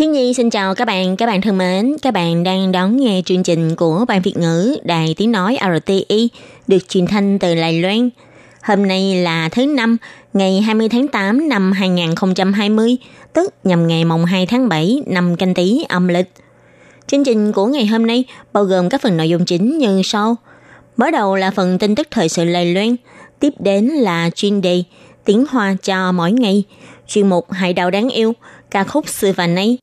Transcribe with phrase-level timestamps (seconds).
[0.00, 3.22] Khi Nhi xin chào các bạn, các bạn thân mến, các bạn đang đón nghe
[3.24, 6.28] chương trình của Ban Việt ngữ Đài Tiếng Nói RTI
[6.66, 8.10] được truyền thanh từ Đài Loan.
[8.62, 9.96] Hôm nay là thứ năm,
[10.32, 12.96] ngày 20 tháng 8 năm 2020,
[13.32, 16.32] tức nhằm ngày mùng 2 tháng 7 năm canh tí âm lịch.
[17.06, 20.36] Chương trình của ngày hôm nay bao gồm các phần nội dung chính như sau.
[20.96, 22.96] Mở đầu là phần tin tức thời sự Đài Loan,
[23.40, 24.82] tiếp đến là chuyên đề
[25.24, 26.64] tiếng Hoa cho mỗi ngày,
[27.06, 28.32] chuyên mục Hải đảo đáng yêu,
[28.70, 29.78] ca khúc xưa và nay.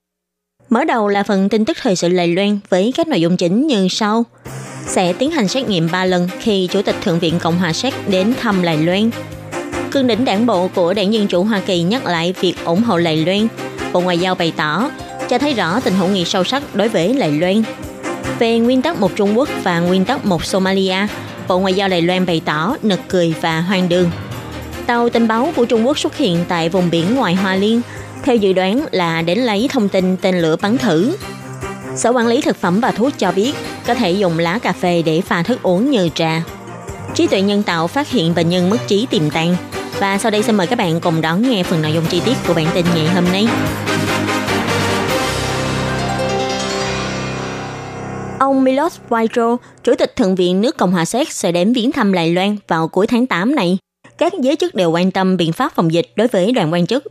[0.70, 3.68] Mở đầu là phần tin tức thời sự Lầy Loan với các nội dung chính
[3.68, 4.26] như sau.
[4.86, 7.94] Sẽ tiến hành xét nghiệm 3 lần khi Chủ tịch Thượng viện Cộng hòa Séc
[8.10, 9.10] đến thăm Lầy Loan.
[9.92, 12.98] Cương đỉnh đảng bộ của Đảng Dân Chủ Hoa Kỳ nhắc lại việc ủng hộ
[12.98, 13.48] Lầy Loan.
[13.94, 14.90] Bộ Ngoại giao bày tỏ,
[15.30, 17.64] cho thấy rõ tình hữu nghị sâu sắc đối với Lầy Loan.
[18.40, 21.08] Về nguyên tắc một Trung Quốc và nguyên tắc một Somalia,
[21.48, 24.12] Bộ Ngoại giao Đài Loan bày tỏ nực cười và hoang đường.
[24.86, 27.82] Tàu tình báo của Trung Quốc xuất hiện tại vùng biển ngoài Hoa Liên,
[28.24, 31.18] theo dự đoán là đến lấy thông tin tên lửa bắn thử.
[31.96, 33.54] Sở quản lý thực phẩm và thuốc cho biết
[33.88, 36.44] có thể dùng lá cà phê để pha thức uống như trà.
[37.16, 39.56] Trí tuệ nhân tạo phát hiện bệnh nhân mất trí tiềm tàng.
[40.00, 42.38] Và sau đây xin mời các bạn cùng đón nghe phần nội dung chi tiết
[42.48, 43.48] của bản tin ngày hôm nay.
[48.40, 52.14] Ông Milos Vajro, Chủ tịch Thượng viện nước Cộng hòa Séc sẽ đến viếng thăm
[52.14, 53.78] Đài Loan vào cuối tháng 8 này.
[54.18, 57.04] Các giới chức đều quan tâm biện pháp phòng dịch đối với đoàn quan chức.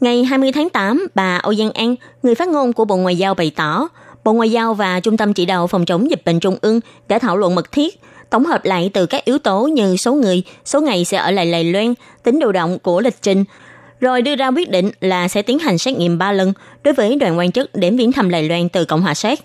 [0.00, 3.34] Ngày 20 tháng 8, bà Âu Giang An, người phát ngôn của Bộ Ngoại giao
[3.34, 3.88] bày tỏ,
[4.24, 7.18] Bộ Ngoại giao và Trung tâm Chỉ đạo Phòng chống dịch bệnh Trung ương đã
[7.18, 10.80] thảo luận mật thiết, tổng hợp lại từ các yếu tố như số người, số
[10.80, 13.44] ngày sẽ ở lại Lài Loan, tính điều động của lịch trình,
[14.00, 16.52] rồi đưa ra quyết định là sẽ tiến hành xét nghiệm 3 lần
[16.84, 19.40] đối với đoàn quan chức đến viếng thăm Lài Loan từ Cộng hòa Séc.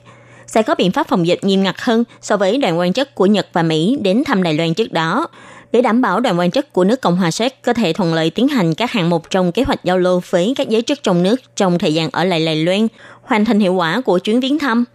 [0.47, 3.25] Sẽ có biện pháp phòng dịch nghiêm ngặt hơn so với đoàn quan chức của
[3.25, 5.27] Nhật và Mỹ đến thăm Đài Loan trước đó,
[5.71, 8.29] để đảm bảo đoàn quan chức của nước Cộng hòa Séc có thể thuận lợi
[8.29, 11.23] tiến hành các hạng mục trong kế hoạch giao lưu với các giới chức trong
[11.23, 12.87] nước trong thời gian ở lại Lài Loan,
[13.21, 14.85] hoàn thành hiệu quả của chuyến viếng thăm.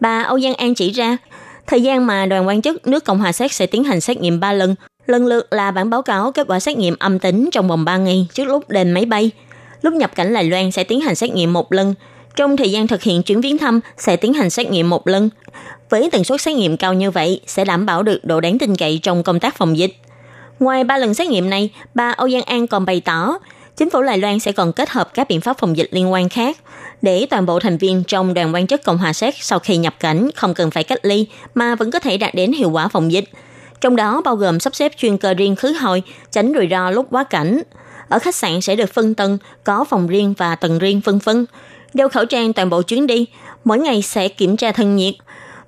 [0.00, 1.16] Bà Âu Giang An chỉ ra,
[1.66, 4.40] thời gian mà đoàn quan chức nước Cộng hòa Séc sẽ tiến hành xét nghiệm
[4.40, 4.74] 3 lần,
[5.06, 7.96] lần lượt là bản báo cáo kết quả xét nghiệm âm tính trong vòng 3
[7.96, 9.30] ngày trước lúc lên máy bay.
[9.82, 11.94] Lúc nhập cảnh Lài Loan sẽ tiến hành xét nghiệm một lần,
[12.36, 15.30] trong thời gian thực hiện chuyến viếng thăm sẽ tiến hành xét nghiệm một lần.
[15.90, 18.76] Với tần suất xét nghiệm cao như vậy sẽ đảm bảo được độ đáng tin
[18.76, 19.96] cậy trong công tác phòng dịch.
[20.60, 23.38] Ngoài ba lần xét nghiệm này, bà Âu Giang An còn bày tỏ,
[23.76, 26.28] chính phủ Đài Loan sẽ còn kết hợp các biện pháp phòng dịch liên quan
[26.28, 26.56] khác
[27.02, 29.94] để toàn bộ thành viên trong đoàn quan chức Cộng hòa Séc sau khi nhập
[30.00, 33.12] cảnh không cần phải cách ly mà vẫn có thể đạt đến hiệu quả phòng
[33.12, 33.24] dịch.
[33.80, 37.06] Trong đó bao gồm sắp xếp chuyên cơ riêng khứ hồi, tránh rủi ro lúc
[37.10, 37.62] quá cảnh.
[38.08, 41.46] Ở khách sạn sẽ được phân tầng, có phòng riêng và tầng riêng phân phân.
[41.94, 43.26] Đeo khẩu trang toàn bộ chuyến đi,
[43.64, 45.14] mỗi ngày sẽ kiểm tra thân nhiệt,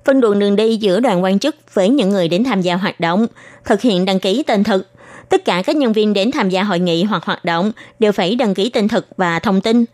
[0.09, 2.99] phân luồng đường đi giữa đoàn quan chức với những người đến tham gia hoạt
[2.99, 3.27] động,
[3.65, 4.87] thực hiện đăng ký tên thực.
[5.29, 8.35] Tất cả các nhân viên đến tham gia hội nghị hoặc hoạt động đều phải
[8.35, 9.85] đăng ký tên thực và thông tin.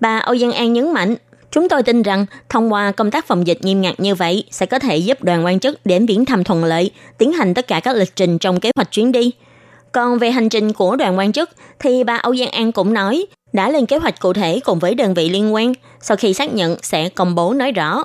[0.00, 1.14] Bà Âu Giang An nhấn mạnh,
[1.50, 4.66] chúng tôi tin rằng thông qua công tác phòng dịch nghiêm ngặt như vậy sẽ
[4.66, 7.80] có thể giúp đoàn quan chức đến viếng thăm thuận lợi, tiến hành tất cả
[7.80, 9.30] các lịch trình trong kế hoạch chuyến đi.
[9.92, 13.26] Còn về hành trình của đoàn quan chức thì bà Âu Giang An cũng nói
[13.52, 16.54] đã lên kế hoạch cụ thể cùng với đơn vị liên quan, sau khi xác
[16.54, 18.04] nhận sẽ công bố nói rõ.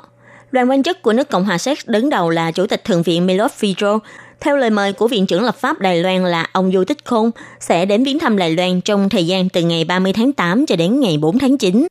[0.52, 3.26] Đoàn quan chức của nước Cộng hòa Séc đứng đầu là Chủ tịch Thượng viện
[3.26, 4.00] Milot Fidro.
[4.40, 7.32] Theo lời mời của Viện trưởng lập pháp Đài Loan là ông Du Tích Khôn,
[7.60, 10.76] sẽ đến viếng thăm Đài Loan trong thời gian từ ngày 30 tháng 8 cho
[10.76, 11.88] đến ngày 4 tháng 9.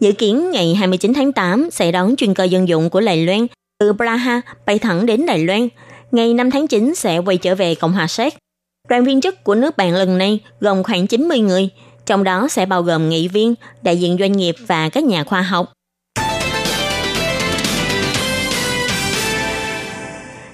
[0.00, 3.46] Dự kiến ngày 29 tháng 8 sẽ đón chuyên cơ dân dụng của Đài Loan
[3.78, 5.68] từ Praha bay thẳng đến Đài Loan.
[6.10, 8.34] Ngày 5 tháng 9 sẽ quay trở về Cộng hòa Séc.
[8.88, 11.68] Đoàn viên chức của nước bạn lần này gồm khoảng 90 người,
[12.06, 15.42] trong đó sẽ bao gồm nghị viên, đại diện doanh nghiệp và các nhà khoa
[15.42, 15.72] học.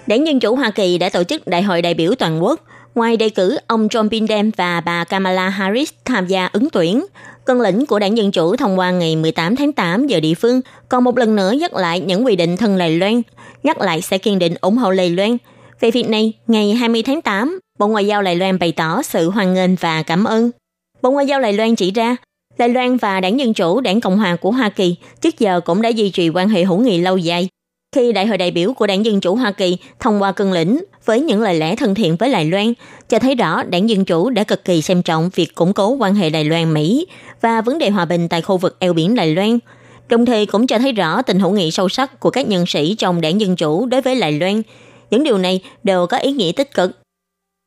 [0.06, 2.60] Đảng Dân Chủ Hoa Kỳ đã tổ chức Đại hội đại biểu toàn quốc.
[2.94, 7.06] Ngoài đề cử ông John Biden và bà Kamala Harris tham gia ứng tuyển,
[7.44, 10.60] cân lĩnh của Đảng Dân Chủ thông qua ngày 18 tháng 8 giờ địa phương
[10.88, 13.22] còn một lần nữa nhắc lại những quy định thân Lầy Loan,
[13.62, 15.36] nhắc lại sẽ kiên định ủng hộ Lầy Loan.
[15.80, 19.30] Về việc này, ngày 20 tháng 8, Bộ Ngoại giao Đài Loan bày tỏ sự
[19.30, 20.50] hoan nghênh và cảm ơn.
[21.02, 22.16] Bộ Ngoại giao Đài Loan chỉ ra,
[22.58, 25.82] Đài Loan và Đảng Dân Chủ, Đảng Cộng hòa của Hoa Kỳ trước giờ cũng
[25.82, 27.48] đã duy trì quan hệ hữu nghị lâu dài
[27.94, 30.84] khi Đại hội đại biểu của Đảng Dân Chủ Hoa Kỳ thông qua cương lĩnh
[31.04, 32.72] với những lời lẽ thân thiện với Đài Loan,
[33.08, 36.14] cho thấy rõ Đảng Dân Chủ đã cực kỳ xem trọng việc củng cố quan
[36.14, 37.04] hệ Đài Loan-Mỹ
[37.40, 39.58] và vấn đề hòa bình tại khu vực eo biển Đài Loan.
[40.08, 42.94] Đồng thời cũng cho thấy rõ tình hữu nghị sâu sắc của các nhân sĩ
[42.94, 44.62] trong Đảng Dân Chủ đối với Đài Loan.
[45.10, 46.90] Những điều này đều có ý nghĩa tích cực.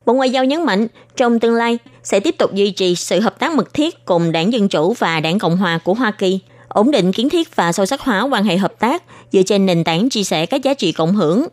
[0.06, 3.40] Bộ Ngoại giao nhấn mạnh, trong tương lai sẽ tiếp tục duy trì sự hợp
[3.40, 6.40] tác mật thiết cùng Đảng Dân Chủ và Đảng Cộng Hòa của Hoa Kỳ–
[6.78, 9.84] ổn định kiến thiết và sâu sắc hóa quan hệ hợp tác dựa trên nền
[9.84, 11.48] tảng chia sẻ các giá trị cộng hưởng.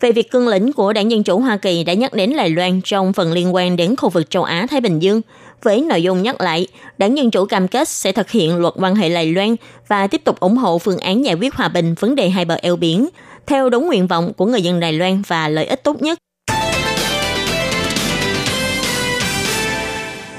[0.00, 2.80] Về việc cương lĩnh của Đảng Dân Chủ Hoa Kỳ đã nhắc đến Đài Loan
[2.84, 5.20] trong phần liên quan đến khu vực châu Á-Thái Bình Dương,
[5.62, 6.66] với nội dung nhắc lại,
[6.98, 9.56] Đảng Dân Chủ cam kết sẽ thực hiện luật quan hệ Đài Loan
[9.88, 12.54] và tiếp tục ủng hộ phương án giải quyết hòa bình vấn đề hai bờ
[12.62, 13.08] eo biển,
[13.46, 16.18] theo đúng nguyện vọng của người dân Đài Loan và lợi ích tốt nhất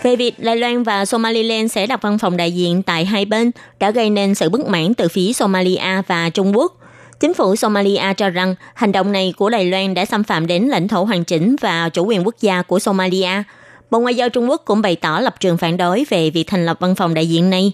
[0.04, 3.52] Về việc Đài Loan và Somaliland sẽ đặt văn phòng đại diện tại hai bên
[3.80, 6.74] đã gây nên sự bất mãn từ phía Somalia và Trung Quốc.
[7.20, 10.64] Chính phủ Somalia cho rằng hành động này của Đài Loan đã xâm phạm đến
[10.64, 13.44] lãnh thổ hoàn chỉnh và chủ quyền quốc gia của Somalia.
[13.92, 16.66] Bộ Ngoại giao Trung Quốc cũng bày tỏ lập trường phản đối về việc thành
[16.66, 17.72] lập văn phòng đại diện này.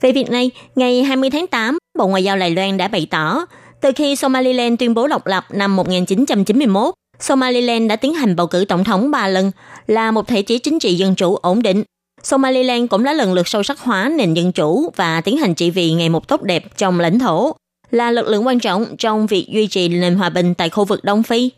[0.00, 3.46] Về việc này, ngày 20 tháng 8, Bộ Ngoại giao Đài Loan đã bày tỏ,
[3.80, 8.65] từ khi Somaliland tuyên bố độc lập năm 1991, Somaliland đã tiến hành bầu cử
[8.65, 9.51] tổng thống 3 lần,
[9.87, 11.83] là một thể chế chính trị dân chủ ổn định.
[12.23, 15.69] Somaliland cũng đã lần lượt sâu sắc hóa nền dân chủ và tiến hành trị
[15.69, 17.55] vì ngày một tốt đẹp trong lãnh thổ,
[17.91, 21.03] là lực lượng quan trọng trong việc duy trì nền hòa bình tại khu vực
[21.03, 21.49] Đông Phi.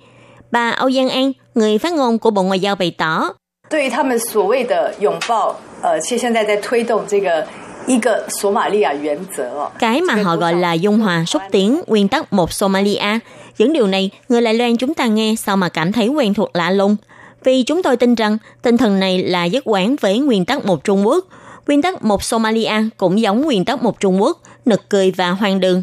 [0.52, 3.36] Bà Âu Giang An, người phát ngôn của Bộ Ngoại giao bày tỏ,
[3.69, 7.48] 对于他们所谓的拥抱，呃，其实现在在推动这个
[7.88, 9.72] 一个索马利亚原则。
[9.80, 13.19] Cái mà họ gọi là dung hòa xúc tiến nguyên tắc một Somalia
[13.58, 16.50] những điều này, người Đài Loan chúng ta nghe sao mà cảm thấy quen thuộc
[16.56, 16.97] lạ lùng.
[17.44, 20.85] Vì chúng tôi tin rằng tinh thần này là nhất quán với nguyên tắc một
[20.85, 21.25] Trung Quốc.
[21.67, 25.61] Nguyên tắc một Somalia cũng giống nguyên tắc một Trung Quốc, nực cười và hoang
[25.61, 25.82] đường.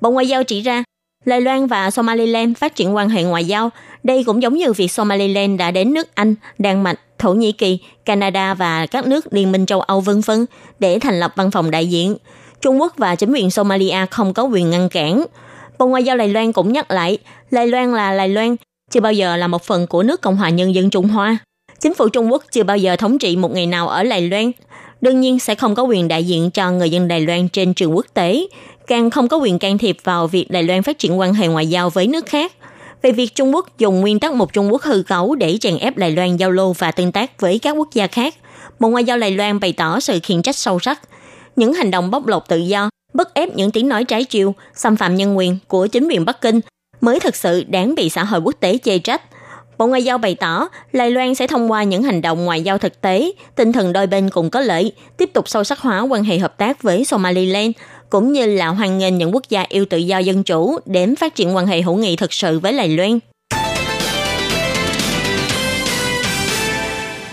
[0.00, 0.84] Bộ Ngoại giao chỉ ra,
[1.24, 3.70] Đài Loan và Somaliland phát triển quan hệ ngoại giao.
[4.02, 7.78] Đây cũng giống như việc Somaliland đã đến nước Anh, Đan Mạch, Thổ Nhĩ Kỳ,
[8.04, 10.46] Canada và các nước Liên minh châu Âu vân vân
[10.78, 12.16] để thành lập văn phòng đại diện.
[12.60, 15.24] Trung Quốc và chính quyền Somalia không có quyền ngăn cản.
[15.78, 17.18] Bộ Ngoại giao Đài Loan cũng nhắc lại,
[17.50, 18.56] Đài Loan là Đài Loan,
[18.90, 21.38] chưa bao giờ là một phần của nước Cộng hòa Nhân dân Trung Hoa.
[21.80, 24.52] Chính phủ Trung Quốc chưa bao giờ thống trị một ngày nào ở Đài Loan,
[25.00, 27.96] đương nhiên sẽ không có quyền đại diện cho người dân Đài Loan trên trường
[27.96, 28.46] quốc tế,
[28.86, 31.66] càng không có quyền can thiệp vào việc Đài Loan phát triển quan hệ ngoại
[31.66, 32.52] giao với nước khác.
[33.02, 35.96] Về việc Trung Quốc dùng nguyên tắc một Trung Quốc hư cấu để chèn ép
[35.96, 38.34] Đài Loan giao lưu và tương tác với các quốc gia khác,
[38.80, 41.00] Bộ Ngoại giao Đài Loan bày tỏ sự khiển trách sâu sắc.
[41.56, 44.96] Những hành động bóc lột tự do, bức ép những tiếng nói trái chiều, xâm
[44.96, 46.60] phạm nhân quyền của chính quyền Bắc Kinh
[47.00, 49.22] mới thực sự đáng bị xã hội quốc tế chê trách.
[49.78, 52.78] Bộ Ngoại giao bày tỏ, Lai Loan sẽ thông qua những hành động ngoại giao
[52.78, 56.24] thực tế, tinh thần đôi bên cùng có lợi, tiếp tục sâu sắc hóa quan
[56.24, 57.72] hệ hợp tác với Somaliland,
[58.10, 61.34] cũng như là hoan nghênh những quốc gia yêu tự do dân chủ đến phát
[61.34, 63.18] triển quan hệ hữu nghị thực sự với Lai Loan.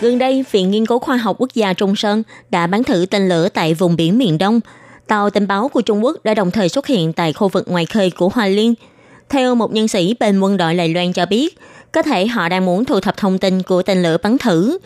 [0.01, 3.29] Gần đây, Viện Nghiên cứu Khoa học Quốc gia Trung Sơn đã bắn thử tên
[3.29, 4.59] lửa tại vùng biển miền Đông,
[5.07, 7.85] tàu tình báo của Trung Quốc đã đồng thời xuất hiện tại khu vực ngoài
[7.85, 8.73] khơi của Hoa Liên.
[9.29, 11.59] Theo một nhân sĩ bên quân đội Đài Loan cho biết,
[11.91, 14.77] có thể họ đang muốn thu thập thông tin của tên lửa bắn thử.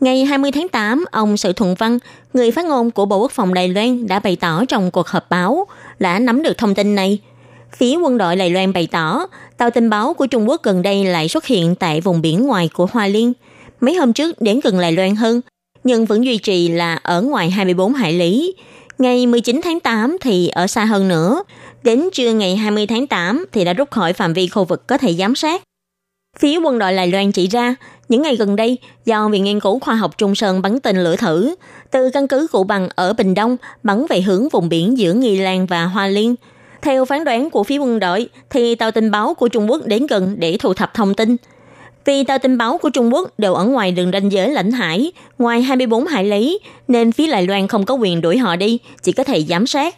[0.00, 1.98] Ngày 20 tháng 8, ông Sự Thuận Văn,
[2.32, 5.30] người phát ngôn của Bộ Quốc phòng Đài Loan đã bày tỏ trong cuộc họp
[5.30, 5.66] báo
[5.98, 7.18] đã nắm được thông tin này.
[7.76, 9.26] Phía quân đội Đài Loan bày tỏ,
[9.56, 12.68] tàu tình báo của Trung Quốc gần đây lại xuất hiện tại vùng biển ngoài
[12.74, 13.32] của Hoa Liên.
[13.80, 15.40] Mấy hôm trước đến gần Đài Loan hơn,
[15.84, 18.54] nhưng vẫn duy trì là ở ngoài 24 hải lý.
[18.98, 21.42] Ngày 19 tháng 8 thì ở xa hơn nữa.
[21.82, 24.98] Đến trưa ngày 20 tháng 8 thì đã rút khỏi phạm vi khu vực có
[24.98, 25.62] thể giám sát.
[26.38, 27.74] Phía quân đội Đài Loan chỉ ra,
[28.08, 31.16] những ngày gần đây, do Viện Nghiên cứu Khoa học Trung Sơn bắn tên lửa
[31.16, 31.54] thử,
[31.90, 35.38] từ căn cứ cụ bằng ở Bình Đông bắn về hướng vùng biển giữa Nghi
[35.38, 36.34] Lan và Hoa Liên.
[36.82, 40.06] Theo phán đoán của phía quân đội, thì tàu tình báo của Trung Quốc đến
[40.06, 41.36] gần để thu thập thông tin.
[42.04, 45.12] Vì tàu tình báo của Trung Quốc đều ở ngoài đường ranh giới lãnh hải,
[45.38, 46.58] ngoài 24 hải lý,
[46.88, 49.96] nên phía Đài Loan không có quyền đuổi họ đi, chỉ có thể giám sát.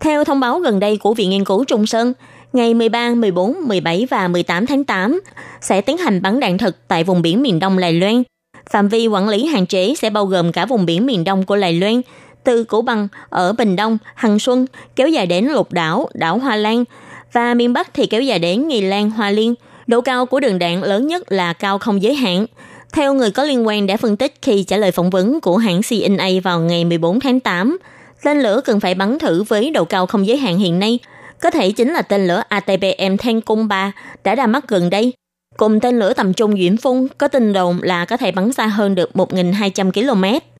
[0.00, 2.12] Theo thông báo gần đây của Viện Nghiên cứu Trung Sơn,
[2.52, 5.20] ngày 13, 14, 17 và 18 tháng 8
[5.60, 8.22] sẽ tiến hành bắn đạn thật tại vùng biển miền Đông Lài Loan.
[8.70, 11.56] Phạm vi quản lý hạn chế sẽ bao gồm cả vùng biển miền Đông của
[11.56, 12.00] Lài Loan,
[12.44, 16.56] từ Cổ Bằng ở Bình Đông, Hằng Xuân kéo dài đến Lục Đảo, đảo Hoa
[16.56, 16.84] Lan
[17.32, 19.54] và miền Bắc thì kéo dài đến Nghi Lan, Hoa Liên.
[19.86, 22.46] Độ cao của đường đạn lớn nhất là cao không giới hạn.
[22.92, 25.80] Theo người có liên quan đã phân tích khi trả lời phỏng vấn của hãng
[25.90, 27.78] CNA vào ngày 14 tháng 8,
[28.22, 30.98] tên lửa cần phải bắn thử với độ cao không giới hạn hiện nay,
[31.40, 33.92] có thể chính là tên lửa ATBM Thanh Cung 3
[34.24, 35.12] đã ra mắt gần đây.
[35.56, 38.66] Cùng tên lửa tầm trung Duyển Phun có tin đồn là có thể bắn xa
[38.66, 40.55] hơn được 1.200 km.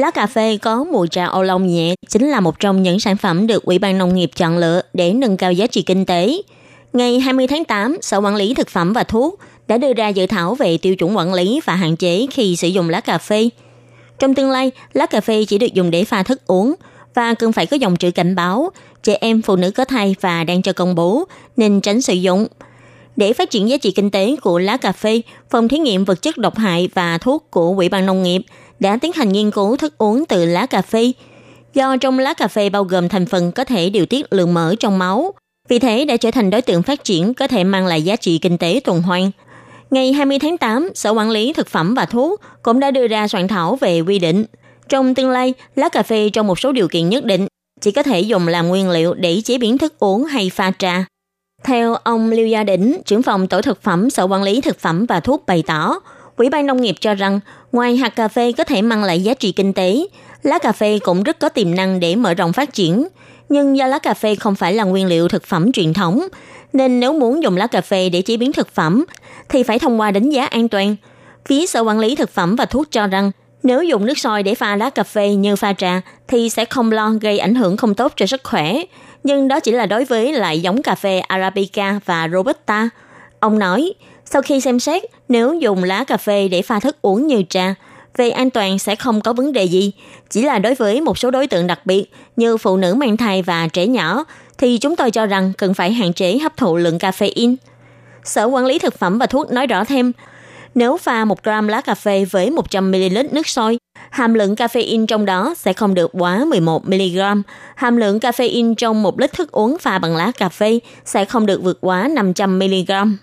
[0.00, 3.16] Lá cà phê có mùi trà ô long nhẹ chính là một trong những sản
[3.16, 6.42] phẩm được Ủy ban Nông nghiệp chọn lựa để nâng cao giá trị kinh tế.
[6.92, 9.38] Ngày 20 tháng 8, Sở Quản lý Thực phẩm và Thuốc
[9.68, 12.68] đã đưa ra dự thảo về tiêu chuẩn quản lý và hạn chế khi sử
[12.68, 13.48] dụng lá cà phê.
[14.18, 16.74] Trong tương lai, lá cà phê chỉ được dùng để pha thức uống
[17.14, 18.70] và cần phải có dòng chữ cảnh báo
[19.02, 21.24] trẻ em, phụ nữ có thai và đang cho công bố
[21.56, 22.46] nên tránh sử dụng.
[23.16, 26.22] Để phát triển giá trị kinh tế của lá cà phê, Phòng Thí nghiệm Vật
[26.22, 28.42] chất độc hại và Thuốc của Ủy ban Nông nghiệp
[28.80, 31.12] đã tiến hành nghiên cứu thức uống từ lá cà phê.
[31.74, 34.74] Do trong lá cà phê bao gồm thành phần có thể điều tiết lượng mỡ
[34.80, 35.34] trong máu,
[35.68, 38.38] vì thế đã trở thành đối tượng phát triển có thể mang lại giá trị
[38.38, 39.30] kinh tế tuần hoàn.
[39.90, 43.28] Ngày 20 tháng 8, Sở Quản lý Thực phẩm và Thuốc cũng đã đưa ra
[43.28, 44.44] soạn thảo về quy định.
[44.88, 47.46] Trong tương lai, lá cà phê trong một số điều kiện nhất định
[47.80, 51.04] chỉ có thể dùng làm nguyên liệu để chế biến thức uống hay pha trà.
[51.64, 55.06] Theo ông Lưu Gia Đỉnh, trưởng phòng tổ thực phẩm Sở Quản lý Thực phẩm
[55.06, 56.00] và Thuốc bày tỏ,
[56.36, 57.40] Ủy ban Nông nghiệp cho rằng
[57.72, 60.06] ngoài hạt cà phê có thể mang lại giá trị kinh tế,
[60.42, 63.08] lá cà phê cũng rất có tiềm năng để mở rộng phát triển.
[63.48, 66.20] Nhưng do lá cà phê không phải là nguyên liệu thực phẩm truyền thống,
[66.72, 69.04] nên nếu muốn dùng lá cà phê để chế biến thực phẩm
[69.48, 70.96] thì phải thông qua đánh giá an toàn.
[71.46, 73.30] Phía Sở Quản lý Thực phẩm và Thuốc cho rằng
[73.62, 76.92] nếu dùng nước sôi để pha lá cà phê như pha trà thì sẽ không
[76.92, 78.76] lo gây ảnh hưởng không tốt cho sức khỏe.
[79.24, 82.88] Nhưng đó chỉ là đối với lại giống cà phê Arabica và Robusta.
[83.40, 83.94] Ông nói,
[84.24, 87.74] sau khi xem xét, nếu dùng lá cà phê để pha thức uống như trà,
[88.16, 89.92] về an toàn sẽ không có vấn đề gì.
[90.30, 92.04] Chỉ là đối với một số đối tượng đặc biệt
[92.36, 94.24] như phụ nữ mang thai và trẻ nhỏ,
[94.58, 97.56] thì chúng tôi cho rằng cần phải hạn chế hấp thụ lượng caffeine.
[98.24, 100.12] Sở Quản lý Thực phẩm và Thuốc nói rõ thêm,
[100.74, 103.78] nếu pha 1 gram lá cà phê với 100ml nước sôi,
[104.10, 107.42] hàm lượng caffeine trong đó sẽ không được quá 11mg.
[107.74, 111.46] Hàm lượng caffeine trong một lít thức uống pha bằng lá cà phê sẽ không
[111.46, 113.16] được vượt quá 500mg.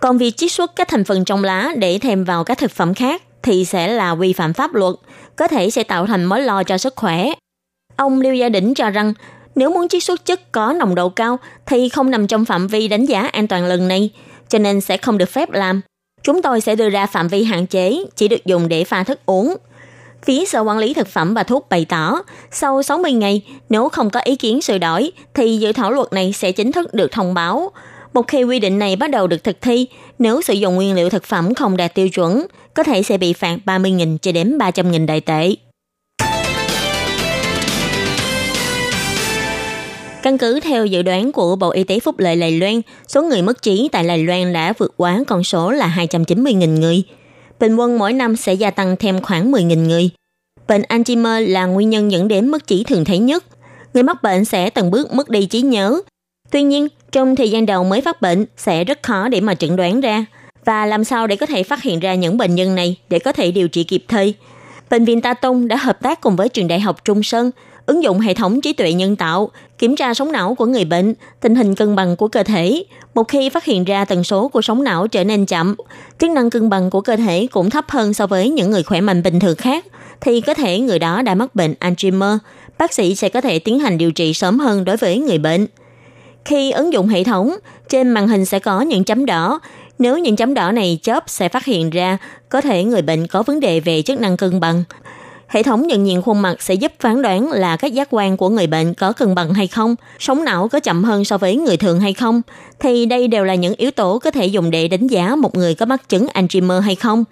[0.00, 2.94] Còn việc chiết xuất các thành phần trong lá để thêm vào các thực phẩm
[2.94, 4.94] khác thì sẽ là vi phạm pháp luật,
[5.36, 7.32] có thể sẽ tạo thành mối lo cho sức khỏe.
[7.96, 9.14] Ông Lưu Gia Đỉnh cho rằng,
[9.54, 12.88] nếu muốn chiết xuất chất có nồng độ cao thì không nằm trong phạm vi
[12.88, 14.10] đánh giá an toàn lần này,
[14.48, 15.80] cho nên sẽ không được phép làm.
[16.22, 19.20] Chúng tôi sẽ đưa ra phạm vi hạn chế, chỉ được dùng để pha thức
[19.26, 19.56] uống.
[20.22, 24.10] Phía Sở Quản lý Thực phẩm và Thuốc bày tỏ, sau 60 ngày, nếu không
[24.10, 27.34] có ý kiến sửa đổi, thì dự thảo luật này sẽ chính thức được thông
[27.34, 27.70] báo.
[28.18, 29.86] Một khi quy định này bắt đầu được thực thi,
[30.18, 33.32] nếu sử dụng nguyên liệu thực phẩm không đạt tiêu chuẩn, có thể sẽ bị
[33.32, 35.54] phạt 30.000 cho đến 300.000 đại tệ.
[40.22, 43.42] Căn cứ theo dự đoán của Bộ Y tế Phúc lợi lài Loan, số người
[43.42, 47.02] mất trí tại lài Loan đã vượt quá con số là 290.000 người.
[47.60, 50.10] Bình quân mỗi năm sẽ gia tăng thêm khoảng 10.000 người.
[50.68, 53.44] Bệnh Alzheimer là nguyên nhân dẫn đến mất trí thường thấy nhất.
[53.94, 56.00] Người mắc bệnh sẽ từng bước mất đi trí nhớ.
[56.50, 59.76] Tuy nhiên, trong thời gian đầu mới phát bệnh sẽ rất khó để mà chẩn
[59.76, 60.24] đoán ra
[60.64, 63.32] và làm sao để có thể phát hiện ra những bệnh nhân này để có
[63.32, 64.34] thể điều trị kịp thời.
[64.90, 67.50] Bệnh viện Ta Tông đã hợp tác cùng với trường đại học Trung Sơn
[67.86, 71.14] ứng dụng hệ thống trí tuệ nhân tạo, kiểm tra sóng não của người bệnh,
[71.40, 72.84] tình hình cân bằng của cơ thể.
[73.14, 75.74] Một khi phát hiện ra tần số của sóng não trở nên chậm,
[76.18, 79.00] chức năng cân bằng của cơ thể cũng thấp hơn so với những người khỏe
[79.00, 79.86] mạnh bình thường khác,
[80.20, 82.38] thì có thể người đó đã mắc bệnh Alzheimer.
[82.78, 85.66] Bác sĩ sẽ có thể tiến hành điều trị sớm hơn đối với người bệnh.
[86.48, 87.56] Khi ứng dụng hệ thống,
[87.88, 89.60] trên màn hình sẽ có những chấm đỏ.
[89.98, 93.42] Nếu những chấm đỏ này chớp sẽ phát hiện ra có thể người bệnh có
[93.42, 94.84] vấn đề về chức năng cân bằng.
[95.48, 98.48] Hệ thống nhận diện khuôn mặt sẽ giúp phán đoán là các giác quan của
[98.48, 101.76] người bệnh có cân bằng hay không, sống não có chậm hơn so với người
[101.76, 102.42] thường hay không.
[102.78, 105.74] Thì đây đều là những yếu tố có thể dùng để đánh giá một người
[105.74, 107.24] có mắc chứng Alzheimer hay không.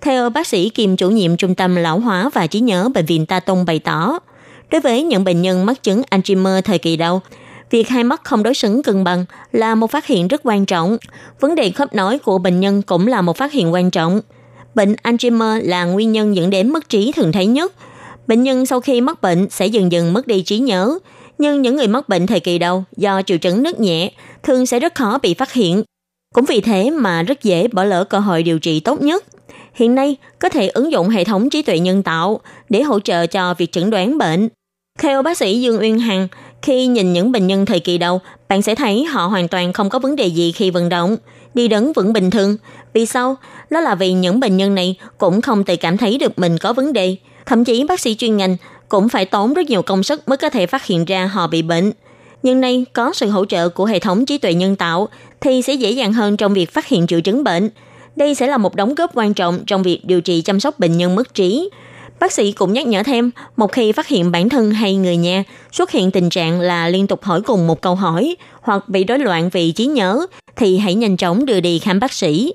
[0.00, 3.26] Theo bác sĩ kiêm chủ nhiệm Trung tâm Lão hóa và Trí nhớ Bệnh viện
[3.26, 4.18] Ta Tông bày tỏ,
[4.70, 7.20] đối với những bệnh nhân mắc chứng Alzheimer thời kỳ đầu,
[7.70, 10.96] việc hai mắt không đối xứng cân bằng là một phát hiện rất quan trọng.
[11.40, 14.20] Vấn đề khớp nói của bệnh nhân cũng là một phát hiện quan trọng.
[14.74, 17.72] Bệnh Alzheimer là nguyên nhân dẫn đến mất trí thường thấy nhất.
[18.26, 20.98] Bệnh nhân sau khi mắc bệnh sẽ dần dần mất đi trí nhớ,
[21.38, 24.10] nhưng những người mắc bệnh thời kỳ đầu do triệu chứng nứt nhẹ
[24.42, 25.82] thường sẽ rất khó bị phát hiện.
[26.34, 29.24] Cũng vì thế mà rất dễ bỏ lỡ cơ hội điều trị tốt nhất.
[29.74, 33.26] Hiện nay, có thể ứng dụng hệ thống trí tuệ nhân tạo để hỗ trợ
[33.26, 34.48] cho việc chẩn đoán bệnh.
[34.98, 36.28] Theo bác sĩ Dương Uyên Hằng,
[36.62, 39.90] khi nhìn những bệnh nhân thời kỳ đầu, bạn sẽ thấy họ hoàn toàn không
[39.90, 41.16] có vấn đề gì khi vận động,
[41.54, 42.56] đi đứng vẫn bình thường.
[42.92, 43.36] Vì sao?
[43.70, 46.72] Đó là vì những bệnh nhân này cũng không tự cảm thấy được mình có
[46.72, 47.16] vấn đề.
[47.46, 48.56] Thậm chí bác sĩ chuyên ngành
[48.88, 51.62] cũng phải tốn rất nhiều công sức mới có thể phát hiện ra họ bị
[51.62, 51.92] bệnh.
[52.42, 55.08] Nhưng nay có sự hỗ trợ của hệ thống trí tuệ nhân tạo
[55.40, 57.70] thì sẽ dễ dàng hơn trong việc phát hiện triệu chứng bệnh.
[58.16, 60.96] Đây sẽ là một đóng góp quan trọng trong việc điều trị chăm sóc bệnh
[60.96, 61.70] nhân mất trí.
[62.20, 65.44] Bác sĩ cũng nhắc nhở thêm, một khi phát hiện bản thân hay người nhà
[65.72, 69.18] xuất hiện tình trạng là liên tục hỏi cùng một câu hỏi hoặc bị rối
[69.18, 72.52] loạn vị trí nhớ, thì hãy nhanh chóng đưa đi khám bác sĩ.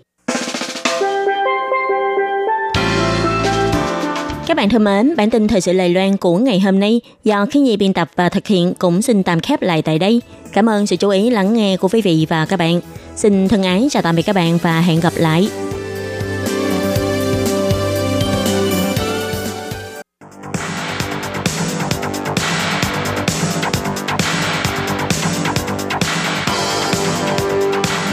[4.47, 7.45] Các bạn thân mến, bản tin thời sự Lài Loan của ngày hôm nay do
[7.51, 10.21] khi nhi biên tập và thực hiện cũng xin tạm khép lại tại đây.
[10.53, 12.81] Cảm ơn sự chú ý lắng nghe của quý vị và các bạn.
[13.15, 15.49] Xin thân ái chào tạm biệt các bạn và hẹn gặp lại.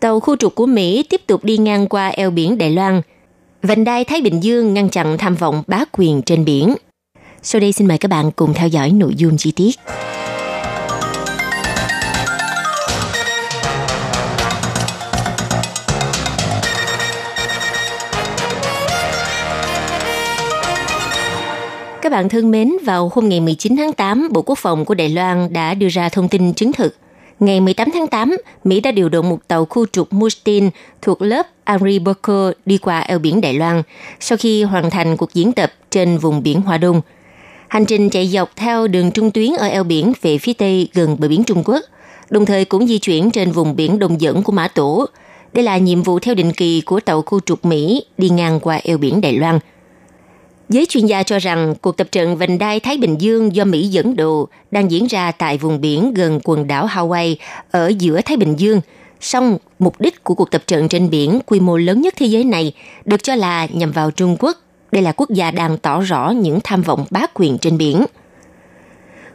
[0.00, 3.00] Tàu khu trục của Mỹ tiếp tục đi ngang qua eo biển Đài Loan.
[3.62, 6.74] Vành đai Thái Bình Dương ngăn chặn tham vọng bá quyền trên biển.
[7.42, 9.70] Sau đây xin mời các bạn cùng theo dõi nội dung chi tiết.
[22.02, 25.08] Các bạn thân mến, vào hôm ngày 19 tháng 8, Bộ Quốc phòng của Đài
[25.08, 26.94] Loan đã đưa ra thông tin chứng thực.
[27.40, 30.70] Ngày 18 tháng 8, Mỹ đã điều động một tàu khu trục Mustin
[31.02, 31.98] thuộc lớp Henry
[32.66, 33.82] đi qua eo biển Đài Loan
[34.20, 37.00] sau khi hoàn thành cuộc diễn tập trên vùng biển Hoa Đông.
[37.68, 41.16] Hành trình chạy dọc theo đường trung tuyến ở eo biển về phía tây gần
[41.18, 41.84] bờ biển Trung Quốc,
[42.30, 45.06] đồng thời cũng di chuyển trên vùng biển đông dẫn của Mã Tổ.
[45.52, 48.80] Đây là nhiệm vụ theo định kỳ của tàu khu trục Mỹ đi ngang qua
[48.84, 49.58] eo biển Đài Loan–
[50.70, 53.86] Giới chuyên gia cho rằng cuộc tập trận vành đai Thái Bình Dương do Mỹ
[53.86, 57.36] dẫn đầu đang diễn ra tại vùng biển gần quần đảo Hawaii
[57.70, 58.80] ở giữa Thái Bình Dương.
[59.20, 62.44] Song, mục đích của cuộc tập trận trên biển quy mô lớn nhất thế giới
[62.44, 62.72] này
[63.04, 64.56] được cho là nhằm vào Trung Quốc.
[64.92, 68.04] Đây là quốc gia đang tỏ rõ những tham vọng bá quyền trên biển.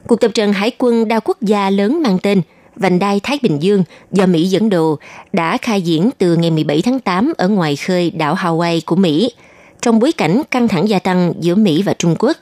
[0.07, 2.41] Cuộc tập trận hải quân đa quốc gia lớn mang tên
[2.75, 4.97] Vành đai Thái Bình Dương do Mỹ dẫn đầu
[5.33, 9.31] đã khai diễn từ ngày 17 tháng 8 ở ngoài khơi đảo Hawaii của Mỹ–
[9.85, 12.37] trong bối cảnh căng thẳng gia tăng giữa Mỹ và Trung Quốc.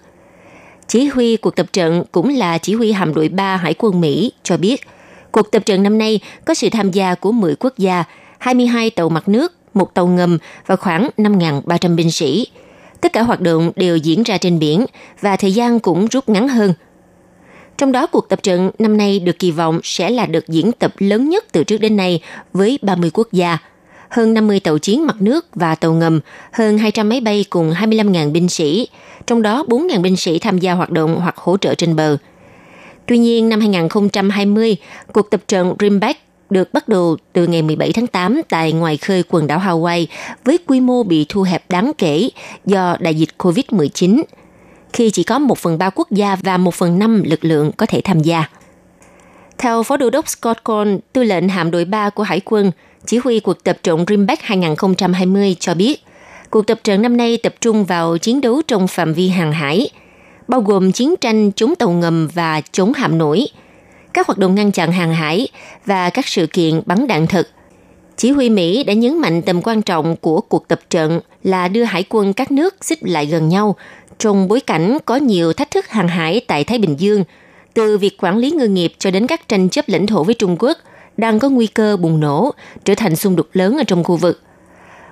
[0.87, 4.31] Chỉ huy cuộc tập trận cũng là chỉ huy hạm đội 3 Hải quân Mỹ
[4.43, 4.87] cho biết,
[5.31, 8.03] cuộc tập trận năm nay có sự tham gia của 10 quốc gia,
[8.39, 12.47] 22 tàu mặt nước, một tàu ngầm và khoảng 5.300 binh sĩ.
[13.01, 14.85] Tất cả hoạt động đều diễn ra trên biển
[15.21, 16.73] và thời gian cũng rút ngắn hơn.
[17.77, 20.93] Trong đó cuộc tập trận năm nay được kỳ vọng sẽ là đợt diễn tập
[20.97, 22.21] lớn nhất từ trước đến nay
[22.53, 23.57] với 30 quốc gia–
[24.13, 26.19] hơn 50 tàu chiến mặt nước và tàu ngầm,
[26.51, 28.87] hơn 200 máy bay cùng 25.000 binh sĩ,
[29.27, 32.17] trong đó 4.000 binh sĩ tham gia hoạt động hoặc hỗ trợ trên bờ.
[33.05, 34.75] Tuy nhiên, năm 2020,
[35.13, 39.23] cuộc tập trận Rimback được bắt đầu từ ngày 17 tháng 8 tại ngoài khơi
[39.29, 40.05] quần đảo Hawaii
[40.43, 42.29] với quy mô bị thu hẹp đáng kể
[42.65, 44.23] do đại dịch COVID-19,
[44.93, 47.85] khi chỉ có 1 phần 3 quốc gia và 1 phần 5 lực lượng có
[47.85, 48.49] thể tham gia.
[49.57, 52.71] Theo Phó Đô đốc Scott Cole, tư lệnh hạm đội 3 của Hải quân,
[53.05, 56.03] chỉ huy cuộc tập trận Rimback 2020 cho biết,
[56.49, 59.89] cuộc tập trận năm nay tập trung vào chiến đấu trong phạm vi hàng hải,
[60.47, 63.47] bao gồm chiến tranh chống tàu ngầm và chống hạm nổi,
[64.13, 65.47] các hoạt động ngăn chặn hàng hải
[65.85, 67.47] và các sự kiện bắn đạn thực.
[68.17, 71.83] Chỉ huy Mỹ đã nhấn mạnh tầm quan trọng của cuộc tập trận là đưa
[71.83, 73.75] hải quân các nước xích lại gần nhau
[74.19, 77.23] trong bối cảnh có nhiều thách thức hàng hải tại Thái Bình Dương,
[77.73, 80.55] từ việc quản lý ngư nghiệp cho đến các tranh chấp lãnh thổ với Trung
[80.59, 80.77] Quốc–
[81.17, 82.51] đang có nguy cơ bùng nổ,
[82.85, 84.41] trở thành xung đột lớn ở trong khu vực.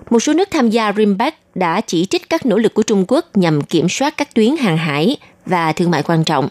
[0.10, 3.38] Một số nước tham gia RIMPAC đã chỉ trích các nỗ lực của Trung Quốc
[3.38, 6.48] nhằm kiểm soát các tuyến hàng hải và thương mại quan trọng.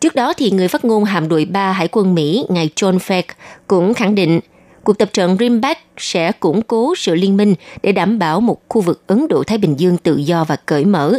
[0.00, 3.22] Trước đó thì người phát ngôn hạm đội 3 Hải quân Mỹ, ngài John Fleck,
[3.66, 4.40] cũng khẳng định
[4.84, 8.80] cuộc tập trận RIMPAC sẽ củng cố sự liên minh để đảm bảo một khu
[8.80, 11.18] vực Ấn Độ-Thái Bình Dương tự do và cởi mở.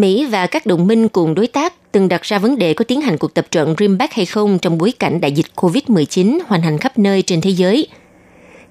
[0.00, 3.00] Mỹ và các đồng minh cùng đối tác từng đặt ra vấn đề có tiến
[3.00, 6.78] hành cuộc tập trận Rimback hay không trong bối cảnh đại dịch COVID-19 hoành hành
[6.78, 7.86] khắp nơi trên thế giới.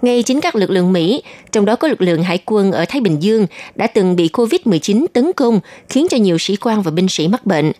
[0.01, 3.01] Ngay chính các lực lượng Mỹ, trong đó có lực lượng hải quân ở Thái
[3.01, 7.07] Bình Dương, đã từng bị COVID-19 tấn công, khiến cho nhiều sĩ quan và binh
[7.07, 7.71] sĩ mắc bệnh.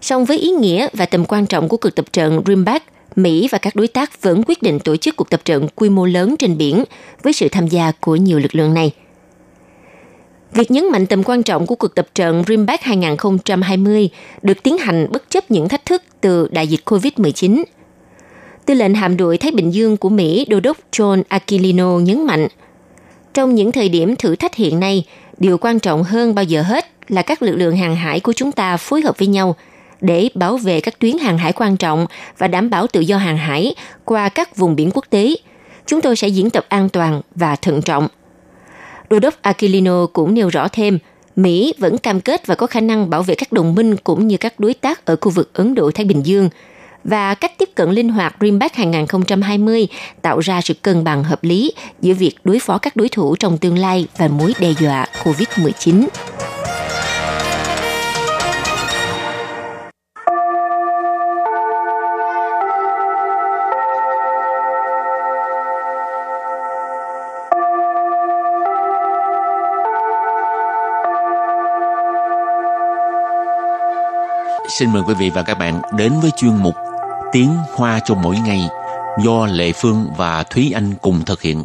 [0.00, 3.58] Song với ý nghĩa và tầm quan trọng của cuộc tập trận Rimback, Mỹ và
[3.58, 6.58] các đối tác vẫn quyết định tổ chức cuộc tập trận quy mô lớn trên
[6.58, 6.84] biển
[7.22, 8.90] với sự tham gia của nhiều lực lượng này–
[10.52, 14.08] Việc nhấn mạnh tầm quan trọng của cuộc tập trận Rimback 2020
[14.42, 17.64] được tiến hành bất chấp những thách thức từ đại dịch COVID-19.
[18.66, 22.48] Tư lệnh hạm đội Thái Bình Dương của Mỹ Đô đốc John Aquilino nhấn mạnh,
[23.34, 25.04] trong những thời điểm thử thách hiện nay,
[25.38, 28.52] điều quan trọng hơn bao giờ hết là các lực lượng hàng hải của chúng
[28.52, 29.56] ta phối hợp với nhau
[30.00, 32.06] để bảo vệ các tuyến hàng hải quan trọng
[32.38, 35.34] và đảm bảo tự do hàng hải qua các vùng biển quốc tế.
[35.86, 38.08] Chúng tôi sẽ diễn tập an toàn và thận trọng.
[39.10, 40.98] Đô đốc Aquilino cũng nêu rõ thêm,
[41.36, 44.36] Mỹ vẫn cam kết và có khả năng bảo vệ các đồng minh cũng như
[44.36, 46.48] các đối tác ở khu vực Ấn Độ-Thái Bình Dương
[47.04, 49.88] và cách tiếp cận linh hoạt Greenback 2020
[50.22, 53.58] tạo ra sự cân bằng hợp lý giữa việc đối phó các đối thủ trong
[53.58, 56.06] tương lai và mối đe dọa COVID-19.
[74.68, 76.74] Xin mời quý vị và các bạn đến với chuyên mục
[77.32, 78.60] Tiếng Hoa cho mỗi ngày
[79.24, 81.64] do Lệ Phương và Thúy Anh cùng thực hiện.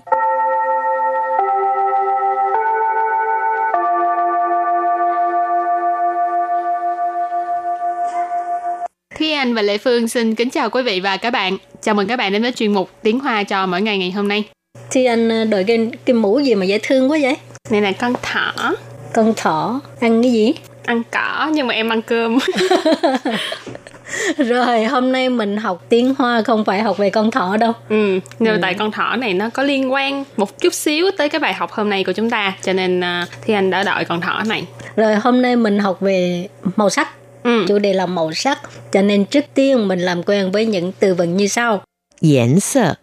[9.19, 11.57] Thúy Anh và Lệ Phương xin kính chào quý vị và các bạn.
[11.81, 14.27] Chào mừng các bạn đến với chuyên mục Tiếng Hoa cho mỗi ngày ngày hôm
[14.27, 14.43] nay.
[14.91, 17.35] Thì anh ờ, đội cái, cái mũ gì mà dễ thương quá vậy?
[17.69, 18.73] Này là con thỏ,
[19.13, 20.53] Con thỏ ăn cái gì?
[20.85, 22.37] ăn cỏ nhưng mà em ăn cơm.
[24.37, 27.71] Rồi hôm nay mình học tiếng hoa không phải học về con thỏ đâu.
[27.89, 28.59] Ừ nhưng ừ.
[28.61, 31.71] tại con thỏ này nó có liên quan một chút xíu tới cái bài học
[31.71, 34.43] hôm nay của chúng ta cho nên à, uh, thì anh đã đợi con thỏ
[34.45, 34.67] này.
[34.95, 37.09] Rồi hôm nay mình học về màu sắc.
[37.43, 37.65] Ừ.
[37.67, 38.59] chủ đề là màu sắc
[38.91, 41.81] cho nên trước tiên mình làm quen với những từ vựng như sau.
[42.19, 42.93] Yến sơ.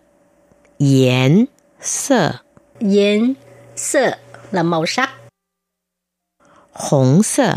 [0.79, 1.45] Yến
[1.81, 2.33] sơ.
[2.79, 3.35] Yến
[3.77, 4.11] sơ
[4.51, 5.11] là màu sắc.
[6.73, 7.57] Hồng sắc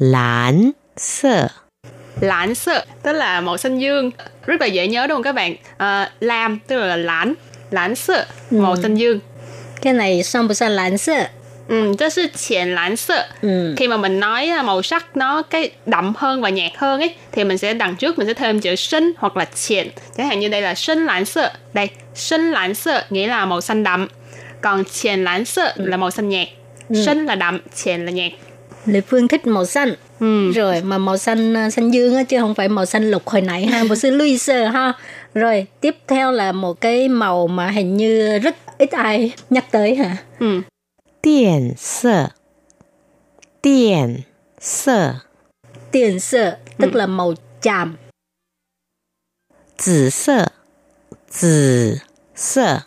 [0.00, 1.46] 蓝色
[2.20, 4.10] ，lãnh sơ tức là màu xanh dương,
[4.46, 5.56] rất là dễ nhớ đúng không các bạn?
[5.76, 7.34] À, lam tức là lãnh,
[7.70, 9.20] lãnh sơ màu xanh dương.
[9.82, 11.28] Cái này xong bữa xanh lãnh sợ.
[11.68, 13.28] Ừ, đó là triển lãnh sơ.
[13.42, 13.74] Ừ.
[13.76, 17.14] Khi mà mình nói à, màu sắc nó cái đậm hơn và nhạt hơn ấy
[17.32, 19.90] thì mình sẽ đằng trước mình sẽ thêm chữ sinh hoặc là triển.
[20.16, 21.52] Chẳng hạn như đây là sinh lãnh sơ.
[21.72, 24.08] Đây, sinh lãnh sơ nghĩa là màu xanh đậm.
[24.60, 26.48] Còn triển lãnh sơ là màu xanh nhạt.
[27.04, 28.32] Sinh là đậm, triển là nhạt.
[28.85, 29.95] Lê Phương thích màu xanh.
[30.19, 30.51] Ừ.
[30.51, 33.41] Rồi mà màu xanh à, xanh dương á chứ không phải màu xanh lục hồi
[33.41, 34.93] nãy ha, một sư Luy sơ ha.
[35.33, 39.95] Rồi tiếp theo là một cái màu mà hình như rất ít ai nhắc tới
[39.95, 40.17] hả?
[40.39, 40.61] Ừ.
[41.21, 42.29] 电色，
[43.61, 44.23] 电
[44.61, 45.13] 色，
[45.91, 47.95] Tiền sợ tức là màu chàm.
[49.77, 50.45] 紫色，
[51.31, 51.99] 紫
[52.35, 52.81] 色，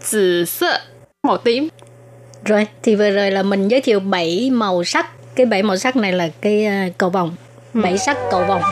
[0.00, 0.80] 紫sơ
[1.22, 1.68] màu tím.
[2.44, 5.06] Rồi thì vừa rồi là mình giới thiệu 7 màu sắc.
[5.34, 7.34] Cái 7 màu sắc này là cái à, cầu vồng.
[7.74, 8.62] Bảy sắc cầu vồng.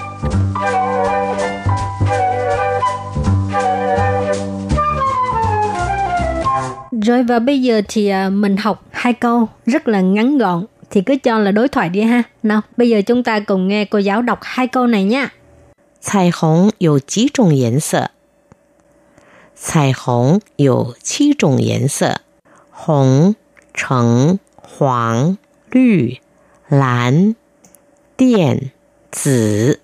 [7.03, 11.01] Rồi và bây giờ thì à, mình học hai câu rất là ngắn gọn thì
[11.01, 12.23] cứ cho là đối thoại đi ha.
[12.43, 15.29] Nào, bây giờ chúng ta cùng nghe cô giáo đọc hai câu này nha.
[16.07, 18.13] 彩虹有几种颜色？
[19.57, 22.21] 彩虹有七种颜色：
[22.71, 23.35] 红、
[23.75, 25.37] 橙、黄、
[25.73, 26.21] 绿、
[26.71, 27.35] 蓝、
[28.17, 28.71] 靛、
[29.13, 29.79] 紫。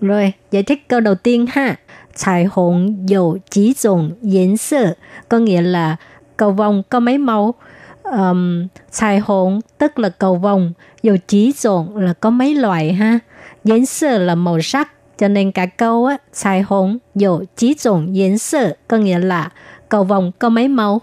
[0.00, 1.76] Rồi, giải thích câu đầu tiên ha.
[2.16, 4.96] 彩虹有几种颜色
[5.28, 5.96] có nghĩa là
[6.36, 7.54] cầu vồng có mấy màu.
[8.02, 13.18] Um, 彩虹 tức là cầu vồng, dầu chỉ trộn là có mấy loại ha.
[13.64, 19.50] 颜色 là màu sắc, cho nên cả câu á, 彩虹有几种颜色 có nghĩa là
[19.88, 21.00] cầu vồng có mấy màu.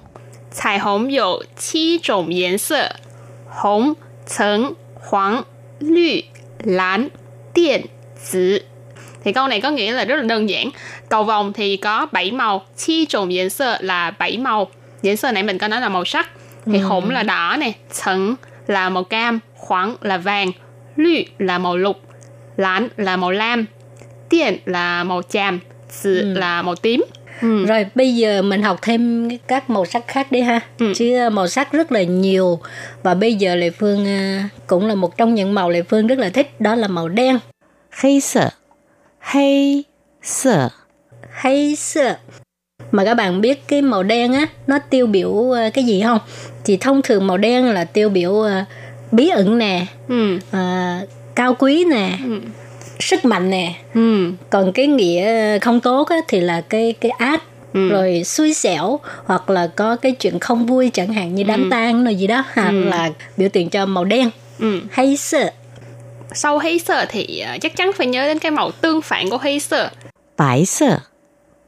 [0.52, 2.90] 彩虹有七种颜色：
[3.50, 4.76] 红、橙、
[5.09, 5.43] Hoàng,
[5.81, 6.21] lü,
[6.63, 7.09] lán,
[7.55, 7.87] điện,
[8.33, 8.59] tử.
[9.25, 10.71] Thì câu này có nghĩa là rất là đơn giản.
[11.09, 14.69] Cầu vòng thì có 7 màu, chi trùng diễn sơ là 7 màu.
[15.03, 16.31] Diễn sơ này mình có nói là màu sắc.
[16.67, 16.85] Thì ừ.
[16.85, 18.35] hỗn là đỏ nè, sần
[18.67, 20.53] là màu cam, khoảng là vàng,
[20.97, 22.01] lü là màu lục,
[22.57, 23.65] lán là màu lam,
[24.31, 25.61] điện là màu chàm,
[26.03, 26.35] tử ừ.
[26.35, 27.05] là màu tím.
[27.43, 27.67] Ừ.
[27.67, 30.61] rồi bây giờ mình học thêm các màu sắc khác đấy ha.
[30.79, 30.93] Ừ.
[30.97, 32.59] chứ ờ, màu sắc rất là nhiều.
[33.03, 36.19] Và bây giờ lệ phương ờ, cũng là một trong những màu lệ phương rất
[36.19, 37.39] là thích đó là màu đen.
[37.91, 38.51] Hay sợ.
[39.19, 39.85] Hay
[40.23, 40.69] sợ.
[41.31, 42.17] Hay sợ.
[42.91, 46.19] Mà các bạn biết cái màu đen á nó tiêu biểu ờ, cái gì không?
[46.65, 48.45] Thì thông thường màu đen là tiêu biểu
[49.13, 50.39] bí ẩn nè ừ.
[50.51, 51.01] à,
[51.35, 52.41] cao quý nè ừ
[52.99, 54.33] sức mạnh nè ừ.
[54.51, 57.89] còn cái nghĩa không tốt á, thì là cái cái ác Ừ.
[57.89, 61.47] rồi xui xẻo hoặc là có cái chuyện không vui chẳng hạn như ừ.
[61.49, 61.69] đám ừ.
[61.71, 62.85] tang rồi gì đó hoặc ừ.
[62.85, 64.81] là biểu tượng cho màu đen ừ.
[64.91, 65.51] hay sợ
[66.33, 69.37] sau hay sợ thì ờ, chắc chắn phải nhớ đến cái màu tương phản của
[69.37, 69.91] hay sợ
[70.37, 70.99] bãi sợ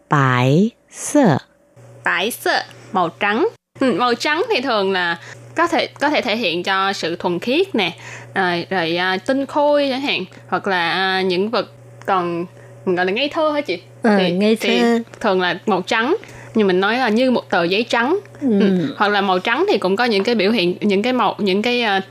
[0.09, 1.39] bãi sợ
[2.05, 2.63] bãi sợ
[2.93, 3.49] màu trắng
[3.81, 5.19] ừ, màu trắng thì thường là
[5.61, 7.97] có thể có thể thể hiện cho sự thuần khiết nè
[8.33, 11.73] à, rồi à, tinh khôi chẳng hạn hoặc là à, những vật
[12.07, 12.47] còn
[12.87, 14.69] gọi là ngây thơ hả chị ừ, thì, ngây thơ.
[14.69, 14.83] thì
[15.21, 16.17] thường là màu trắng
[16.55, 18.61] nhưng mình nói là như một tờ giấy trắng ừ.
[18.61, 18.95] Ừ.
[18.97, 21.63] hoặc là màu trắng thì cũng có những cái biểu hiện những cái màu những
[21.63, 22.05] cái uh,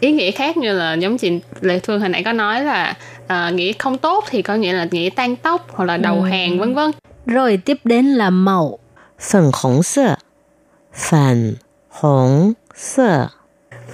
[0.00, 3.48] ý nghĩa khác như là giống chị lệ phương hồi nãy có nói là à,
[3.48, 6.28] uh, nghĩa không tốt thì có nghĩa là nghĩa tan tóc hoặc là đầu ừ.
[6.28, 6.90] hàng vân vân
[7.26, 8.78] rồi tiếp đến là màu
[9.20, 10.14] phần hồng sơ
[10.94, 11.54] phần
[11.88, 13.29] hồng 色，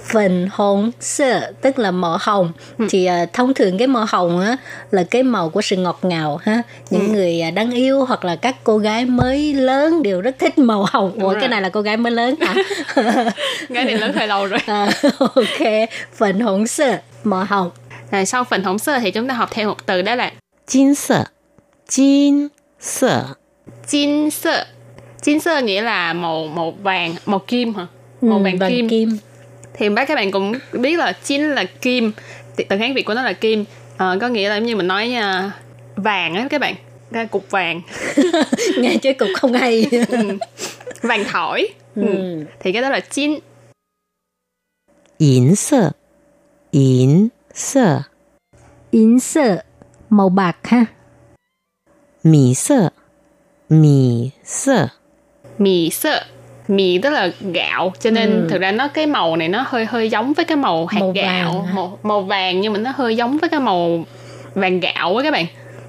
[0.04, 2.52] Phần hồng sơ tức là màu hồng
[2.88, 4.56] thì à, thông thường cái màu hồng á
[4.90, 8.36] là cái màu của sự ngọt ngào ha những người à, đáng yêu hoặc là
[8.36, 11.40] các cô gái mới lớn đều rất thích màu hồng ủa rồi.
[11.40, 12.54] cái này là cô gái mới lớn hả
[13.74, 14.60] Cái này lớn hơi lâu rồi.
[14.66, 17.70] à, ok phần hồng sơ màu hồng
[18.10, 20.30] Rồi sau phần hồng sơ thì chúng ta học thêm một từ đó là
[20.66, 21.24] 金色，
[21.88, 23.36] 金色，
[23.86, 24.66] chin sơ.
[25.22, 27.86] Chin sơ nghĩa là màu màu vàng, màu kim hả?
[28.21, 28.89] màu vàng, vàng kim.
[28.89, 29.17] kim.
[29.73, 32.11] Thì bác các bạn cũng biết là chính là kim.
[32.55, 33.65] Từ kháng việt của nó là kim.
[33.97, 35.51] À, có nghĩa là giống như mình nói uh,
[35.95, 36.75] vàng á các bạn.
[37.11, 37.81] Cái cục vàng.
[38.77, 39.85] Nghe chơi cục không hay.
[40.09, 40.37] Ừ,
[41.01, 41.67] vàng thỏi.
[41.95, 42.45] Ừ, ừ.
[42.59, 43.39] thì cái đó là chín
[45.17, 45.91] yến sơ
[46.71, 48.01] yến sơ
[48.91, 49.63] yến sơ
[50.09, 50.85] màu bạc ha.
[52.23, 52.89] Mì sơ
[53.69, 54.87] mì sơ
[55.57, 56.23] mì sơ
[56.68, 60.10] mì tức là gạo cho nên thực ra nó cái màu này nó hơi hơi
[60.10, 61.72] giống với cái màu hạt Màu gạo vàng hả?
[61.74, 64.04] màu, màu vàng nhưng mà nó hơi giống với cái màu
[64.54, 65.46] vàng gạo á các bạn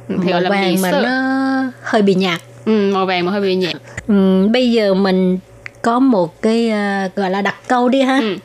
[0.07, 3.05] Ừ, thì màu gọi là mì vàng mà sơ nó hơi bị nhạt ừ, màu
[3.05, 3.75] vàng mà hơi bị nhạt
[4.07, 5.39] ừ, bây giờ mình
[5.81, 8.37] có một cái à, gọi là đặt câu đi ha Ừ.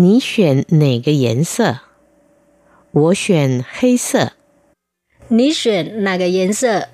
[0.00, 1.80] 你选哪个颜色？
[2.92, 4.32] 我选黑色。
[5.28, 6.88] Ní xuyên là cái 颜色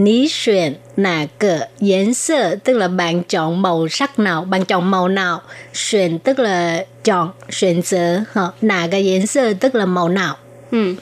[0.00, 4.90] ní xuyển nà cỡ yến sơ tức là bạn chọn màu sắc nào, bạn chọn
[4.90, 5.40] màu nào.
[5.74, 8.42] Xuyển tức là chọn, xuyển 择, hả?
[8.62, 10.36] Nà cái yến sơ tức là màu nào.
[10.70, 10.94] Ừ.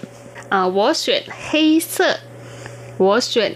[0.49, 0.93] À, wo
[3.21, 3.53] xuyển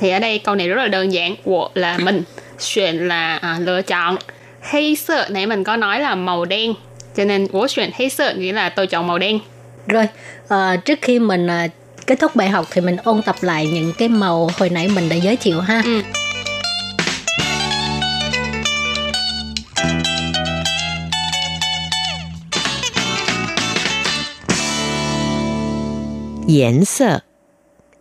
[0.00, 1.34] Thì ở đây câu này rất là đơn giản.
[1.44, 2.22] Wo là mình,
[2.58, 4.16] xuyển là à, lựa chọn.
[4.60, 6.74] Hây sơ, nãy mình có nói là màu đen.
[7.16, 9.38] Cho nên wo nghĩa là tôi chọn màu đen.
[9.86, 10.06] Rồi,
[10.48, 11.66] à, trước khi mình à,
[12.06, 15.08] kết thúc bài học thì mình ôn tập lại những cái màu hồi nãy mình
[15.08, 15.82] đã giới thiệu ha.
[15.84, 16.02] Ừ.
[26.46, 27.18] Yến sơ.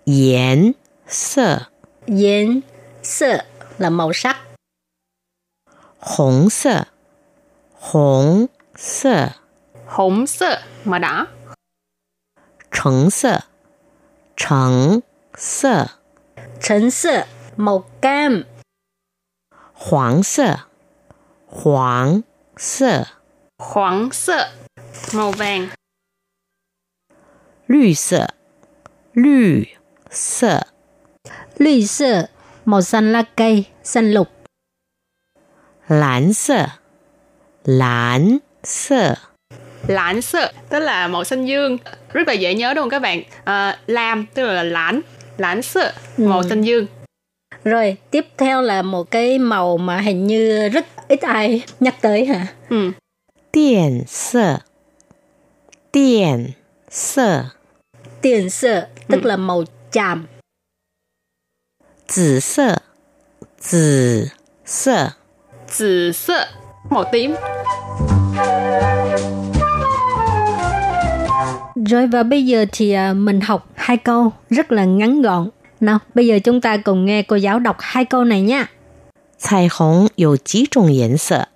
[0.05, 0.71] Yến
[1.07, 1.59] sơ.
[2.05, 2.61] Yến
[3.03, 3.37] sơ
[3.77, 4.37] là màu sắc.
[5.99, 6.83] Hồng sơ.
[7.79, 8.45] Hồng
[8.77, 9.29] sơ.
[9.85, 11.25] Hồng sơ mà đã.
[12.71, 13.39] Trắng sơ.
[14.36, 15.02] 橙
[15.34, 15.86] 色，
[16.60, 18.44] 橙色， Trấn sơ màu cam.
[19.74, 20.68] 黄色，
[21.46, 22.22] 黄
[22.56, 23.04] 色，
[23.58, 24.50] khoáng sơ
[25.12, 25.68] màu vàng
[27.66, 28.28] 绿色，
[29.12, 29.76] 绿
[30.10, 30.60] 色，
[31.58, 32.28] Lùi sơ
[32.64, 34.28] màu xanh lá cây, xanh lục.
[35.86, 36.66] 蓝色，
[37.64, 39.16] 蓝色，
[39.86, 41.78] lãnh sơ tức là màu xanh dương
[42.12, 45.00] rất là dễ nhớ đúng không các bạn à, lam tức là lãnh
[45.38, 46.86] lãnh sơ màu xanh dương
[47.64, 52.26] Rồi, tiếp theo là một cái màu mà hình như rất ít ai nhắc tới
[52.26, 52.46] hả?
[52.68, 52.92] ừ.
[53.52, 54.58] 靛色，
[55.92, 56.54] 靛
[56.90, 57.44] 色，
[58.22, 60.26] Tiền sơ tức là màu chàm.
[62.08, 62.78] 紫色，
[63.60, 64.30] 紫
[64.66, 65.12] 色，
[65.68, 66.46] 紫sơ
[66.90, 67.34] màu tím
[71.82, 75.50] Rồi và bây giờ thì à, mình học hai câu rất là ngắn gọn.
[75.80, 78.68] Nào, bây giờ chúng ta cùng nghe cô giáo đọc hai câu này nha.
[79.38, 81.48] 彩虹有几种颜色？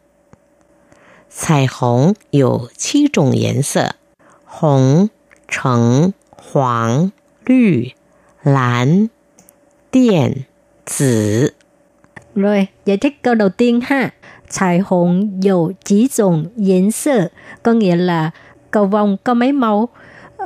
[1.29, 3.97] 彩虹有七种颜色：
[4.45, 5.11] 红、
[5.49, 7.11] 橙、黄、
[7.45, 7.95] 绿、
[8.45, 9.11] 蓝、
[9.91, 10.45] 靛、
[10.87, 11.55] 紫。
[12.35, 14.13] Rồi, giải thích câu đầu tiên ha.
[14.49, 17.31] 彩虹有几种颜色
[17.63, 18.31] có nghĩa là
[18.71, 19.89] cầu vồng có mấy màu.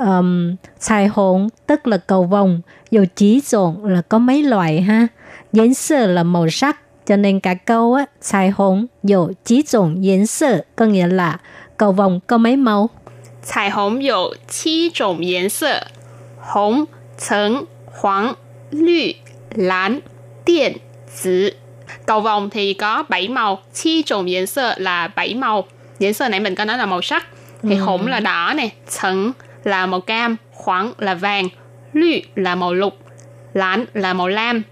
[0.06, 2.62] um, xài hồn tức là cầu vồng,
[2.92, 5.08] dầu chỉ dồn là có mấy loại ha.
[5.52, 10.02] Yến sơ là màu sắc, cho nên cả câu á, xài hồn dầu chỉ dồn
[10.02, 11.40] yến sơ có nghĩa là
[11.78, 12.90] cầu vồng có mấy màu.
[13.44, 15.86] Xài hồn dầu chỉ dồn yến sơ,
[16.40, 16.86] hồng,
[17.30, 17.64] trắng,
[18.02, 18.34] hoàng,
[18.72, 19.12] lü,
[19.56, 20.00] lán,
[20.46, 20.78] điện,
[21.24, 21.52] tử.
[22.06, 25.64] Cầu vồng thì có 7 màu, chi trộn yến sơ là 7 màu.
[26.00, 27.28] Yến sơ nãy mình có nói là màu sắc
[27.64, 27.82] thì ừ.
[27.82, 29.32] hồng là đỏ này, trắng
[29.64, 31.50] là màu cam, khoáng là vàng
[31.94, 32.94] lü là màu lục,
[33.54, 34.64] lán là màu lam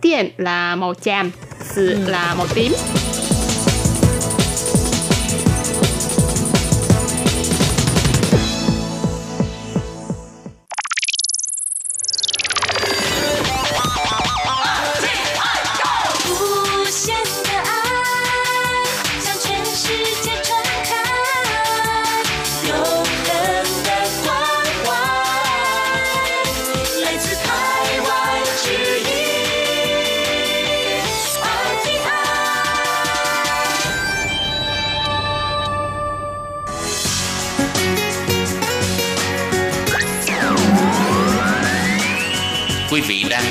[0.00, 2.72] tiền là màu chàm sự là màu tím.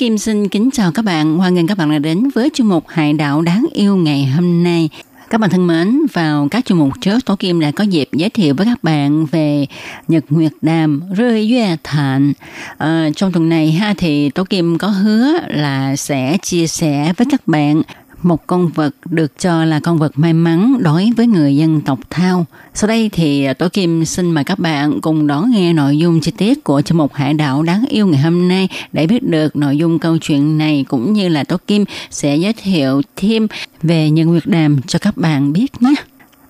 [0.00, 1.38] Kim xin kính chào các bạn.
[1.38, 4.62] Hoan nghênh các bạn đã đến với chương mục Hải đảo đáng yêu ngày hôm
[4.64, 4.88] nay.
[5.30, 8.30] Các bạn thân mến, vào các chương mục trước, Tố Kim đã có dịp giới
[8.30, 9.66] thiệu với các bạn về
[10.08, 12.32] Nhật Nguyệt Đàm, Rơi Yue Thạnh.
[12.78, 17.26] À, trong tuần này ha thì Tố Kim có hứa là sẽ chia sẻ với
[17.30, 17.82] các bạn
[18.22, 21.98] một con vật được cho là con vật may mắn đối với người dân tộc
[22.10, 22.46] Thao.
[22.74, 26.20] Sau đây thì à, Tổ Kim xin mời các bạn cùng đón nghe nội dung
[26.20, 29.56] chi tiết của chương mục Hải đảo đáng yêu ngày hôm nay để biết được
[29.56, 33.46] nội dung câu chuyện này cũng như là Tổ Kim sẽ giới thiệu thêm
[33.82, 35.94] về nhân Nguyệt Đàm cho các bạn biết nhé.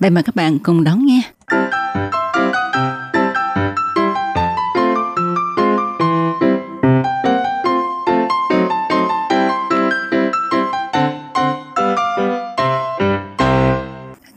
[0.00, 1.22] Đây mời các bạn cùng đón nghe.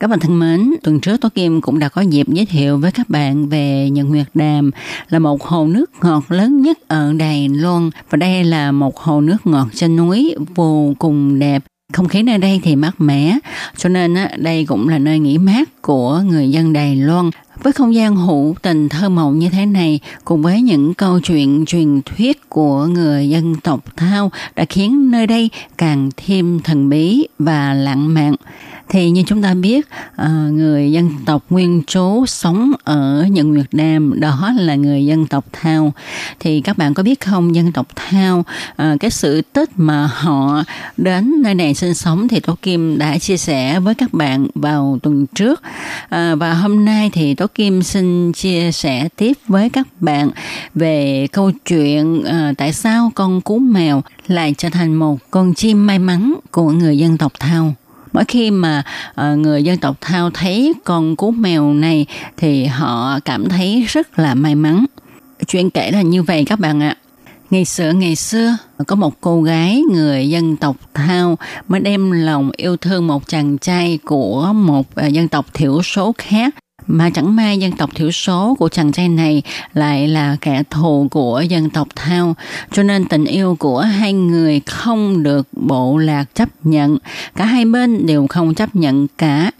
[0.03, 2.91] Các bạn thân mến, tuần trước Tố Kim cũng đã có dịp giới thiệu với
[2.91, 4.71] các bạn về Nhật Nguyệt Đàm
[5.09, 9.21] là một hồ nước ngọt lớn nhất ở Đài Loan và đây là một hồ
[9.21, 11.63] nước ngọt trên núi vô cùng đẹp.
[11.93, 13.37] Không khí nơi đây thì mát mẻ,
[13.77, 17.29] cho nên á, đây cũng là nơi nghỉ mát của người dân Đài Loan.
[17.63, 21.65] Với không gian hữu tình thơ mộng như thế này, cùng với những câu chuyện
[21.67, 27.27] truyền thuyết của người dân tộc Thao đã khiến nơi đây càng thêm thần bí
[27.39, 28.35] và lãng mạn
[28.93, 33.67] thì như chúng ta biết ờ, người dân tộc nguyên trú sống ở nhận Việt
[33.71, 35.93] Nam, đó là người dân tộc Thao.
[36.39, 40.63] Thì các bạn có biết không, dân tộc Thao ờ, cái sự tích mà họ
[40.97, 44.99] đến nơi này sinh sống thì Tố Kim đã chia sẻ với các bạn vào
[45.03, 45.61] tuần trước.
[46.09, 50.29] Ờ, và hôm nay thì Tố Kim xin chia sẻ tiếp với các bạn
[50.75, 52.23] về câu chuyện
[52.57, 56.97] tại sao con cú mèo lại trở thành một con chim may mắn của người
[56.97, 57.73] dân tộc Thao
[58.13, 58.83] mỗi khi mà
[59.15, 62.05] ờ, người dân tộc Thao thấy con cú mèo này
[62.37, 64.85] thì họ cảm thấy rất là may mắn.
[65.47, 66.95] Chuyện kể là như vậy các bạn ạ.
[67.49, 72.51] Ngày xưa ngày xưa, có một cô gái người dân tộc Thao mới đem lòng
[72.57, 76.55] yêu thương một chàng trai của một ờ, dân tộc thiểu số khác
[76.87, 79.41] mà chẳng may dân tộc thiểu số của chàng trai này
[79.73, 82.35] lại là kẻ thù của dân tộc Thao.
[82.71, 86.97] Cho nên tình yêu của hai người không được bộ lạc chấp nhận.
[87.35, 89.51] Cả hai bên đều không chấp nhận cả.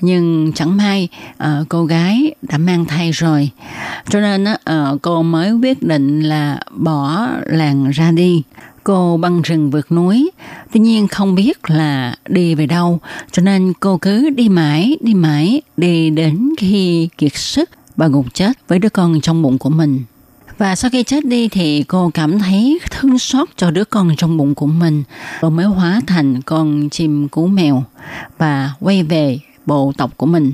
[0.00, 3.50] Nhưng chẳng may ờ, cô gái đã mang thai rồi.
[4.08, 8.42] Cho nên ờ, ờ, cô mới quyết định là bỏ làng ra đi
[8.86, 10.30] cô băng rừng vượt núi
[10.72, 12.98] tuy nhiên không biết là đi về đâu,
[13.32, 18.34] cho nên cô cứ đi mãi đi mãi, đi đến khi kiệt sức và gục
[18.34, 20.04] chết với đứa con trong bụng của mình
[20.58, 24.36] và sau khi chết đi thì cô cảm thấy thương xót cho đứa con trong
[24.36, 25.02] bụng của mình.
[25.40, 27.84] và mới hóa thành con chim cú mèo
[28.38, 30.52] và quay về bộ tộc của mình.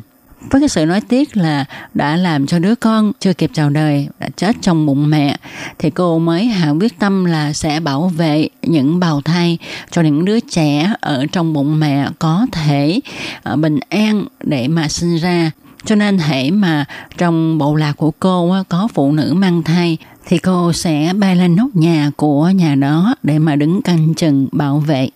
[0.50, 4.08] Với cái sự nói tiếc là đã làm cho đứa con chưa kịp chào đời,
[4.18, 5.36] đã chết trong bụng mẹ,
[5.78, 9.58] thì cô mới hạ quyết tâm là sẽ bảo vệ những bào thai
[9.90, 13.00] cho những đứa trẻ ở trong bụng mẹ có thể
[13.42, 15.50] à, bình an để mà sinh ra
[15.84, 16.84] cho nên hễ mà
[17.18, 21.56] trong bộ lạc của cô có phụ nữ mang thai, thì cô sẽ bay lên
[21.56, 25.08] nóc nhà của nhà đó để mà đứng canh chừng bảo vệ.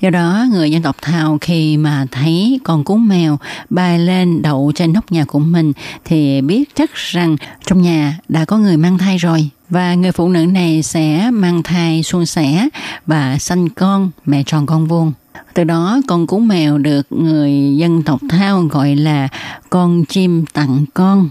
[0.00, 3.38] Do đó, người dân tộc Thao khi mà thấy con cú mèo
[3.70, 5.72] bay lên đậu trên nóc nhà của mình
[6.04, 7.36] thì biết chắc rằng
[7.66, 9.50] trong nhà đã có người mang thai rồi.
[9.70, 12.68] Và người phụ nữ này sẽ mang thai suôn sẻ
[13.06, 15.12] và sanh con, mẹ tròn con vuông.
[15.54, 19.28] Từ đó con cú mèo được người dân tộc Thao gọi là
[19.70, 21.28] con chim tặng con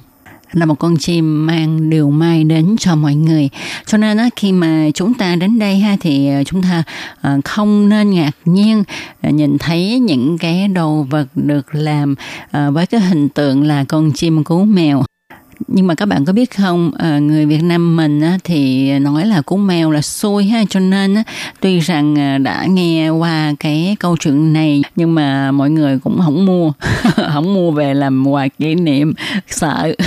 [0.60, 3.50] là một con chim mang điều may đến cho mọi người.
[3.86, 6.84] Cho nên á, khi mà chúng ta đến đây ha thì ờ, chúng ta
[7.22, 8.84] ờ, không nên ngạc nhiên
[9.22, 12.16] ờ, nhìn thấy những cái đồ vật được làm
[12.72, 15.04] với cái hình tượng là con chim cú mèo
[15.68, 19.26] nhưng mà các bạn có biết không à, người Việt Nam mình á, thì nói
[19.26, 20.64] là cú mèo là xui ha.
[20.70, 21.24] Cho nên á,
[21.60, 26.20] tuy rằng à, đã nghe qua cái câu chuyện này nhưng mà mọi người cũng
[26.22, 26.72] không mua
[27.34, 29.14] không mua về làm quà kỷ niệm
[29.48, 29.94] sợ.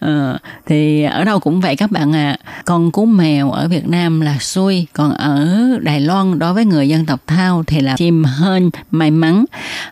[0.00, 4.20] Ờ, thì ở đâu cũng vậy các bạn à con cú mèo ở Việt Nam
[4.20, 5.48] là xui còn ở
[5.82, 9.44] Đài Loan đối với người dân tộc Thao thì là chim hên may mắn.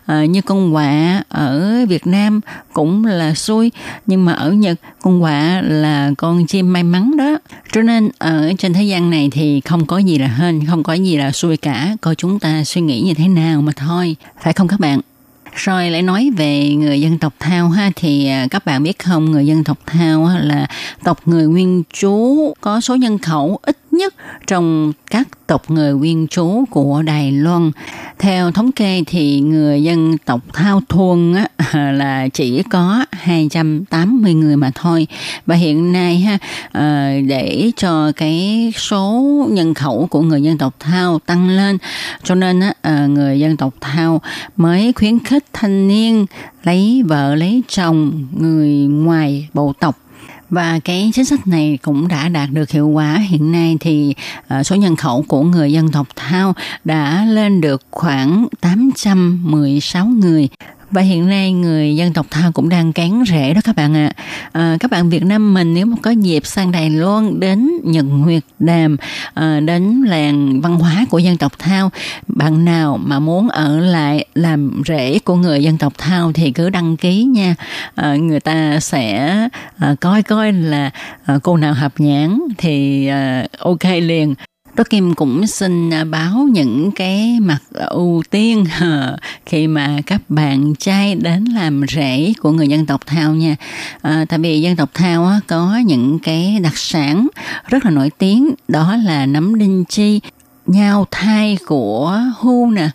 [0.05, 2.41] Ờ, như con quạ ở Việt Nam
[2.73, 3.71] cũng là xui
[4.05, 7.37] nhưng mà ở Nhật con quạ là con chim may mắn đó.
[7.71, 10.93] Cho nên ở trên thế gian này thì không có gì là hên, không có
[10.93, 11.95] gì là xui cả.
[12.01, 14.99] Coi chúng ta suy nghĩ như thế nào mà thôi, phải không các bạn?
[15.55, 19.31] Rồi lại nói về người dân tộc Thao ha, thì à, các bạn biết không,
[19.31, 20.67] người dân tộc Thao là
[21.03, 24.13] tộc người nguyên trú có số nhân khẩu ít nhất
[24.47, 27.71] trong các tộc người nguyên trú của Đài Loan.
[28.19, 31.47] Theo thống kê thì người dân tộc Thao Thuần á,
[31.91, 35.07] là chỉ có 280 người mà thôi.
[35.45, 36.37] Và hiện nay ha
[36.71, 41.77] ờ, để cho cái số nhân khẩu của người dân tộc Thao tăng lên
[42.23, 44.21] cho nên á, ờ, người dân tộc Thao
[44.57, 46.25] mới khuyến khích thanh niên
[46.63, 49.97] lấy vợ lấy chồng người ngoài bộ tộc
[50.53, 53.17] và cái chính sách này cũng đã đạt được hiệu quả.
[53.29, 54.15] Hiện nay thì
[54.47, 60.49] ờ, số nhân khẩu của người dân tộc Thao đã lên được khoảng 816 người
[60.93, 64.11] và hiện nay người dân tộc Thao cũng đang cán rễ đó các bạn ạ.
[64.51, 68.05] À, các bạn Việt Nam mình nếu mà có dịp sang Đài Loan đến Nhật
[68.05, 68.97] Nguyệt Đàm,
[69.33, 71.91] à, đến làng văn hóa của dân tộc Thao,
[72.27, 76.69] bạn nào mà muốn ở lại làm rễ của người dân tộc Thao thì cứ
[76.69, 77.55] đăng ký nha.
[77.95, 79.37] À, người ta sẽ
[79.77, 80.89] à, coi coi là
[81.25, 84.35] à, cô nào hợp nhãn thì à, ok liền.
[84.75, 88.65] Tố Kim cũng xin à, báo những cái mặt ưu tiên
[89.45, 93.55] khi mà các bạn trai đến làm rễ của người dân tộc Thao nha.
[94.01, 97.27] À, tại vì dân tộc Thao á, có những cái đặc sản
[97.67, 100.19] rất là nổi tiếng đó là nấm đinh chi
[100.65, 102.89] nhau thai của hu nè,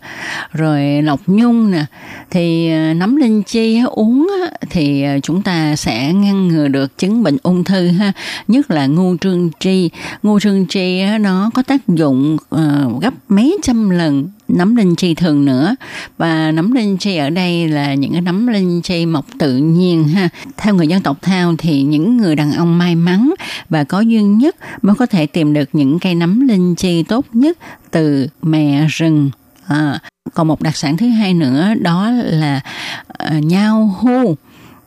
[0.51, 1.85] rồi lộc nhung nè,
[2.29, 4.27] thì ờ, nấm linh chi uống
[4.69, 8.11] thì ờ, chúng ta sẽ ngăn ngừa được chứng bệnh ung thư ha.
[8.47, 9.89] Nhất là ngu trương tri.
[10.23, 15.13] Ngu trương tri nó có tác dụng ờ, gấp mấy trăm lần nấm linh chi
[15.13, 15.75] thường nữa.
[16.17, 20.07] Và nấm linh chi ở đây là những cái nấm linh chi mọc tự nhiên
[20.07, 20.29] ha.
[20.57, 23.33] Theo người dân tộc thao thì những người đàn ông may mắn
[23.69, 27.25] và có duyên nhất mới có thể tìm được những cây nấm linh chi tốt
[27.33, 27.57] nhất
[27.91, 29.31] từ mẹ rừng.
[29.67, 29.99] À,
[30.33, 32.61] còn một đặc sản thứ hai nữa đó là
[33.07, 34.35] à, uh, nhau hu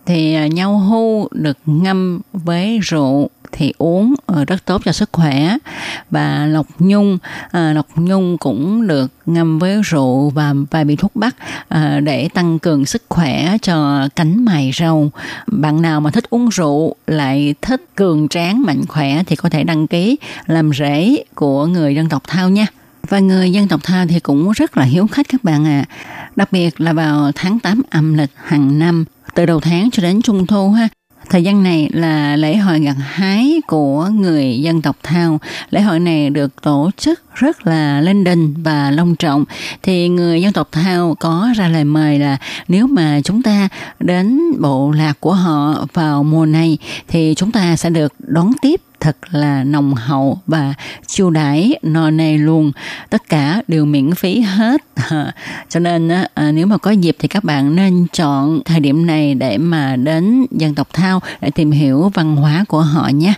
[0.07, 5.09] thì à, nhau hu được ngâm với rượu thì uống ờ, rất tốt cho sức
[5.13, 5.57] khỏe
[6.11, 7.19] và lộc nhung
[7.51, 11.37] à, lộc nhung cũng được ngâm với rượu và vài vị thuốc bắc
[11.69, 15.11] à, để tăng cường sức khỏe cho cánh mày râu
[15.47, 19.65] bạn nào mà thích uống rượu lại thích cường tráng mạnh khỏe thì có thể
[19.65, 22.67] đăng ký làm rễ của người dân tộc thao nha
[23.09, 25.85] và người dân tộc Thao thì cũng rất là hiếu khách các bạn ạ.
[25.89, 25.95] À.
[26.37, 30.23] Đặc biệt là vào tháng 8 âm lịch hàng năm, từ đầu tháng cho đến
[30.23, 30.89] trung thu ha.
[31.31, 35.39] Thời gian này là lễ hội gặt hái của người dân tộc Thao.
[35.71, 39.45] Lễ hội này được tổ chức rất là lên đình và long trọng.
[39.83, 42.37] Thì người dân tộc Thao có ra lời mời là
[42.69, 43.69] nếu mà chúng ta
[44.01, 46.79] đến bộ lạc của họ vào mùa này,
[47.09, 50.75] thì chúng ta sẽ được đón tiếp thật là nồng hậu và
[51.07, 52.73] chiêu đãi no nê luôn.
[53.11, 54.83] Tất cả đều miễn phí hết.
[55.69, 59.35] Cho nên à, nếu mà có dịp thì các bạn nên chọn thời điểm này
[59.35, 63.35] để mà đến dân tộc thao để tìm hiểu văn hóa của họ nhé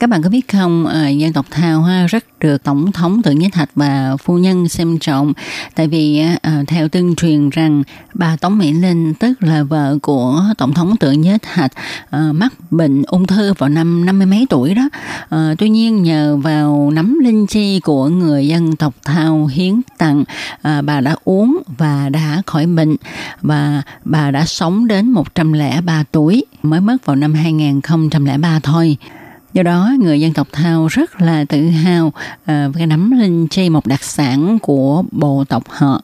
[0.00, 3.38] các bạn có biết không, ờ, dân tộc Thao ha, rất được Tổng thống Tưởng
[3.38, 5.32] Nhất Thạch và phu nhân xem trọng.
[5.74, 7.82] Tại vì ờ, theo tương truyền rằng
[8.14, 11.72] bà Tống Mỹ Linh, tức là vợ của Tổng thống Tưởng Nhất Thạch,
[12.10, 14.88] ờ, mắc bệnh ung thư vào năm năm mươi mấy tuổi đó.
[15.58, 20.24] Tuy nhiên nhờ vào nấm linh chi của người dân tộc Thao hiến tặng,
[20.62, 22.96] bà đã uống và đã khỏi bệnh
[23.42, 28.96] và bà đã sống đến 103 tuổi, mới mất vào năm 2003 thôi.
[29.54, 33.68] Do đó, người dân tộc Thao rất là tự hào uh, cái nấm linh chi
[33.70, 36.02] một đặc sản của bộ tộc họ.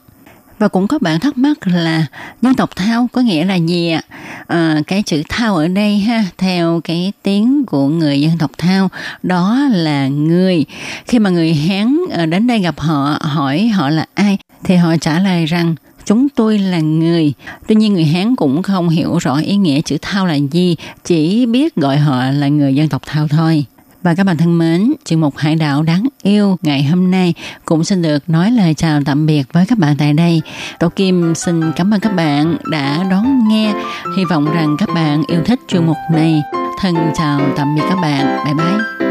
[0.59, 2.05] Và cũng có bạn thắc mắc là
[2.41, 4.01] dân tộc Thao có nghĩa là gì ạ?
[4.47, 8.89] À, cái chữ Thao ở đây ha, theo cái tiếng của người dân tộc Thao,
[9.23, 10.65] đó là người.
[11.05, 14.97] Khi mà người Hán ờ, đến đây gặp họ, hỏi họ là ai, thì họ
[15.01, 15.75] trả lời rằng
[16.05, 17.33] chúng tôi là người.
[17.67, 20.75] Tuy nhiên người Hán cũng không hiểu rõ ý nghĩa chữ Thao là gì,
[21.05, 23.65] chỉ biết gọi họ là người dân tộc Thao thôi.
[24.03, 27.33] Và các bạn thân mến, chuyên mục Hải đảo đáng yêu ngày hôm nay
[27.65, 30.41] cũng xin được nói lời chào tạm biệt với các bạn tại đây.
[30.79, 33.73] Tổ Kim xin cảm ơn các bạn đã đón nghe.
[34.17, 36.41] Hy vọng rằng các bạn yêu thích chuyên mục này.
[36.79, 38.45] Thân chào tạm biệt các bạn.
[38.45, 39.10] Bye bye.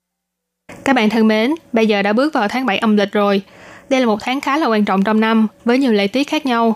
[0.83, 3.41] Các bạn thân mến, bây giờ đã bước vào tháng 7 âm lịch rồi.
[3.89, 6.45] Đây là một tháng khá là quan trọng trong năm, với nhiều lễ tiết khác
[6.45, 6.75] nhau.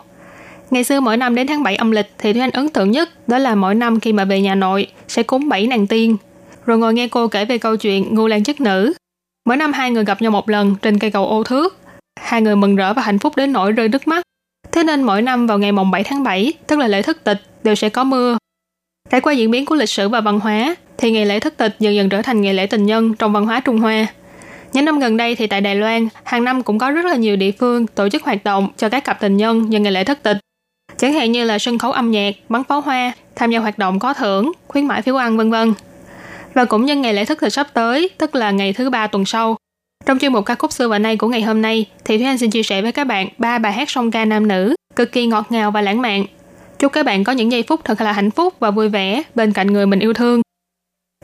[0.71, 3.27] Ngày xưa mỗi năm đến tháng 7 âm lịch thì Thúy Anh ấn tượng nhất
[3.27, 6.17] đó là mỗi năm khi mà về nhà nội sẽ cúng bảy nàng tiên.
[6.65, 8.93] Rồi ngồi nghe cô kể về câu chuyện ngu lan chức nữ.
[9.45, 11.77] Mỗi năm hai người gặp nhau một lần trên cây cầu ô thước.
[12.19, 14.23] Hai người mừng rỡ và hạnh phúc đến nỗi rơi nước mắt.
[14.71, 17.41] Thế nên mỗi năm vào ngày mồng 7 tháng 7, tức là lễ thất tịch,
[17.63, 18.37] đều sẽ có mưa.
[19.09, 21.75] Trải qua diễn biến của lịch sử và văn hóa, thì ngày lễ thất tịch
[21.79, 24.07] dần dần trở thành ngày lễ tình nhân trong văn hóa Trung Hoa.
[24.73, 27.35] Những năm gần đây thì tại Đài Loan, hàng năm cũng có rất là nhiều
[27.35, 30.23] địa phương tổ chức hoạt động cho các cặp tình nhân nhân ngày lễ thất
[30.23, 30.37] tịch.
[30.97, 33.99] Chẳng hạn như là sân khấu âm nhạc, bắn pháo hoa, tham gia hoạt động
[33.99, 35.73] có thưởng, khuyến mãi phiếu ăn vân vân.
[36.53, 39.25] Và cũng nhân ngày lễ thất tịch sắp tới, tức là ngày thứ ba tuần
[39.25, 39.57] sau.
[40.05, 42.37] Trong chuyên mục ca khúc xưa và nay của ngày hôm nay, thì Thúy Anh
[42.37, 45.27] xin chia sẻ với các bạn ba bài hát song ca nam nữ cực kỳ
[45.27, 46.25] ngọt ngào và lãng mạn.
[46.79, 49.53] Chúc các bạn có những giây phút thật là hạnh phúc và vui vẻ bên
[49.53, 50.41] cạnh người mình yêu thương.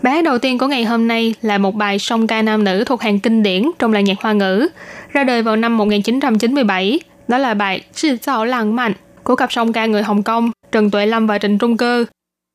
[0.01, 2.83] Bài hát đầu tiên của ngày hôm nay là một bài song ca nam nữ
[2.83, 4.67] thuộc hàng kinh điển trong làng nhạc hoa ngữ,
[5.13, 6.99] ra đời vào năm 1997.
[7.27, 8.93] Đó là bài Sư Giao Lãng Mạnh"
[9.23, 12.05] của cặp song ca người Hồng Kông Trần Tuệ Lâm và Trịnh Trung Cơ.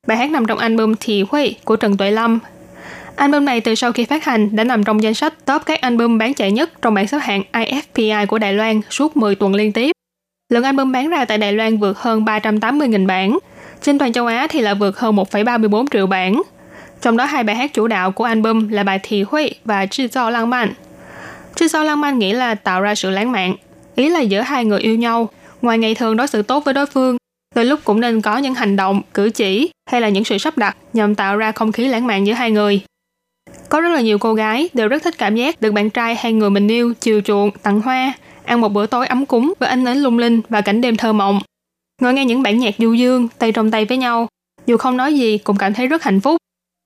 [0.07, 2.39] Bài hát nằm trong album Thị Huy của Trần Tuệ Lâm.
[3.15, 6.17] Album này từ sau khi phát hành đã nằm trong danh sách top các album
[6.17, 9.71] bán chạy nhất trong bảng xếp hạng IFPI của Đài Loan suốt 10 tuần liên
[9.71, 9.96] tiếp.
[10.53, 13.39] Lượng album bán ra tại Đài Loan vượt hơn 380.000 bản.
[13.81, 16.41] Trên toàn châu Á thì là vượt hơn 1,34 triệu bản.
[17.01, 20.07] Trong đó hai bài hát chủ đạo của album là bài Thị Huy và Chư
[20.07, 20.73] Giao Lang Man.
[21.55, 23.55] Chư Giao Lang Man nghĩa là tạo ra sự lãng mạn,
[23.95, 25.29] ý là giữa hai người yêu nhau.
[25.61, 27.17] Ngoài ngày thường đối xử tốt với đối phương,
[27.55, 30.57] đôi lúc cũng nên có những hành động, cử chỉ hay là những sự sắp
[30.57, 32.81] đặt nhằm tạo ra không khí lãng mạn giữa hai người.
[33.69, 36.33] Có rất là nhiều cô gái đều rất thích cảm giác được bạn trai hay
[36.33, 38.13] người mình yêu chiều chuộng, tặng hoa,
[38.47, 41.13] ăn một bữa tối ấm cúng với ánh nến lung linh và cảnh đêm thơ
[41.13, 41.39] mộng.
[42.01, 44.27] Ngồi nghe những bản nhạc du dương, tay trong tay với nhau,
[44.65, 46.37] dù không nói gì cũng cảm thấy rất hạnh phúc.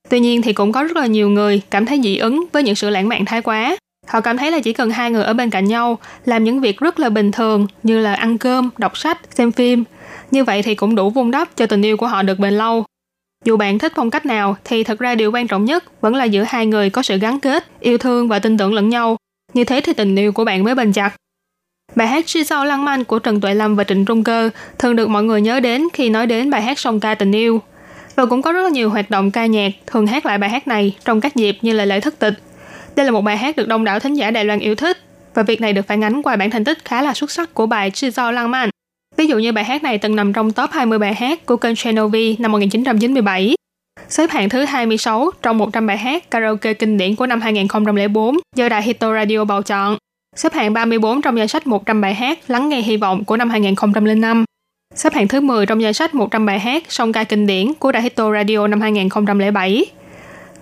[0.10, 2.76] Tuy nhiên thì cũng có rất là nhiều người cảm thấy dị ứng với những
[2.76, 3.76] sự lãng mạn thái quá.
[4.08, 6.80] Họ cảm thấy là chỉ cần hai người ở bên cạnh nhau làm những việc
[6.80, 9.84] rất là bình thường như là ăn cơm, đọc sách, xem phim.
[10.32, 12.86] Như vậy thì cũng đủ vun đắp cho tình yêu của họ được bền lâu.
[13.46, 16.24] Dù bạn thích phong cách nào thì thật ra điều quan trọng nhất vẫn là
[16.24, 19.18] giữa hai người có sự gắn kết, yêu thương và tin tưởng lẫn nhau.
[19.54, 21.16] Như thế thì tình yêu của bạn mới bền chặt.
[21.96, 24.96] Bài hát Suy sao lăng manh của Trần Tuệ Lâm và Trịnh Trung Cơ thường
[24.96, 27.62] được mọi người nhớ đến khi nói đến bài hát song ca tình yêu.
[28.16, 30.68] Và cũng có rất là nhiều hoạt động ca nhạc thường hát lại bài hát
[30.68, 32.34] này trong các dịp như là lễ thất tịch.
[32.96, 34.98] Đây là một bài hát được đông đảo thính giả Đài Loan yêu thích
[35.34, 37.66] và việc này được phản ánh qua bản thành tích khá là xuất sắc của
[37.66, 38.70] bài Suy sao lăng manh.
[39.18, 41.76] Ví dụ như bài hát này từng nằm trong top 20 bài hát của kênh
[41.76, 43.56] Channel V năm 1997,
[44.10, 48.70] xếp hạng thứ 26 trong 100 bài hát karaoke kinh điển của năm 2004 do
[48.70, 49.98] đài Hito Radio bầu chọn,
[50.36, 53.50] xếp hạng 34 trong danh sách 100 bài hát Lắng nghe hy vọng của năm
[53.50, 54.46] 2005,
[54.96, 57.92] xếp hạng thứ 10 trong danh sách 100 bài hát song ca kinh điển của
[57.92, 59.86] đài Hito Radio năm 2007.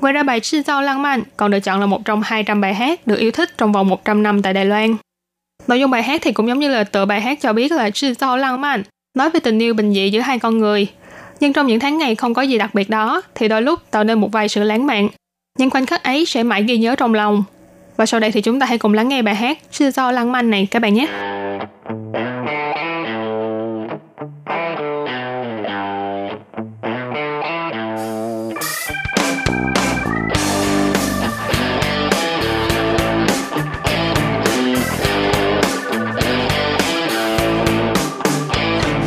[0.02, 2.74] Ngoài ra bài Chi Giao Lăng Man còn được chọn là một trong 200 bài
[2.74, 4.96] hát được yêu thích trong vòng 100 năm tại Đài Loan.
[5.68, 7.90] Nội dung bài hát thì cũng giống như là tựa bài hát cho biết là
[7.90, 8.84] Chi Giao Lăng Man,
[9.18, 10.88] nói về tình yêu bình dị giữa hai con người.
[11.40, 14.04] Nhưng trong những tháng ngày không có gì đặc biệt đó, thì đôi lúc tạo
[14.04, 15.10] nên một vài sự lãng mạn.
[15.60, 17.44] Những khoảnh khắc ấy sẽ mãi ghi nhớ trong lòng.
[17.99, 20.33] Và sau đây thì chúng ta hãy cùng lắng nghe bài hát Chi Giao Lăng
[20.33, 21.09] Man này các bạn nhé.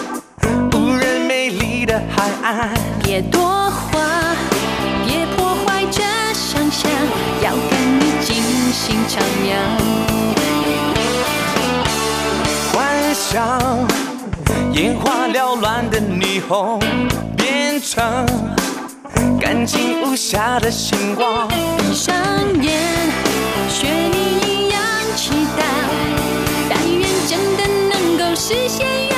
[1.92, 2.70] 的海岸。
[3.02, 4.34] 别多话，
[5.04, 6.00] 别破坏这
[6.32, 6.90] 想象，
[7.42, 9.52] 要跟你尽兴徜徉。
[12.72, 13.36] 幻想，
[14.72, 16.80] 眼花缭乱的霓虹
[17.36, 18.26] 变成
[19.38, 21.46] 干净无瑕的星光。
[21.76, 22.14] 闭上
[22.62, 22.72] 眼，
[23.68, 24.16] 学你
[24.46, 24.80] 一样
[25.14, 25.62] 祈祷，
[26.70, 29.11] 但愿真的能够实现。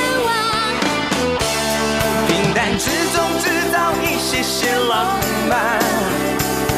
[2.77, 5.17] 之中制造一些些浪
[5.49, 5.79] 漫，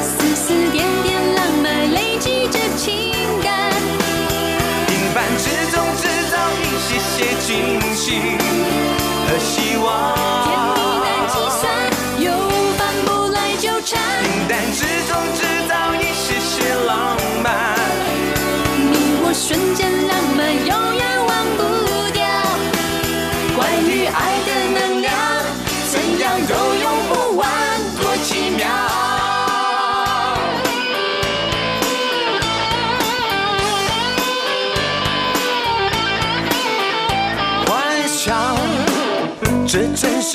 [0.03, 3.71] 丝丝点点浪漫累积着情感，
[4.87, 8.21] 平凡之中制造一些些惊喜
[9.25, 10.13] 和希望。
[10.45, 11.65] 甜蜜难计算，
[12.19, 12.25] 又
[12.77, 13.99] 翻不来纠缠。
[14.21, 17.75] 平淡之中制造一些些浪漫，
[18.77, 19.86] 你我瞬间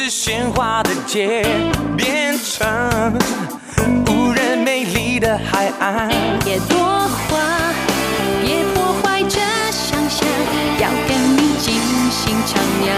[0.02, 1.46] 是喧哗的街，
[1.96, 2.66] 变成
[4.08, 6.08] 无人美丽的海岸。
[6.44, 6.76] 别多
[7.28, 7.38] 话，
[8.42, 9.38] 别破坏这
[9.70, 10.26] 想象，
[10.80, 11.74] 要跟你尽
[12.10, 12.50] 兴徜
[12.82, 12.90] 徉。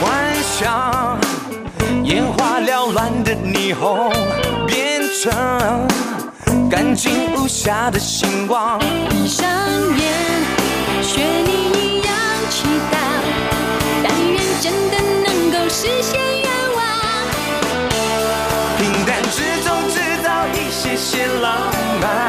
[0.00, 0.06] 幻
[0.56, 1.18] 想，
[2.04, 4.12] 眼花缭乱的霓虹
[4.64, 5.88] 变成
[6.70, 8.78] 干净无瑕的星光。
[9.10, 9.48] 闭上
[9.96, 10.27] 眼，
[15.80, 16.82] 实现愿望。
[18.78, 21.70] 平淡之中制造一些些浪
[22.00, 22.28] 漫，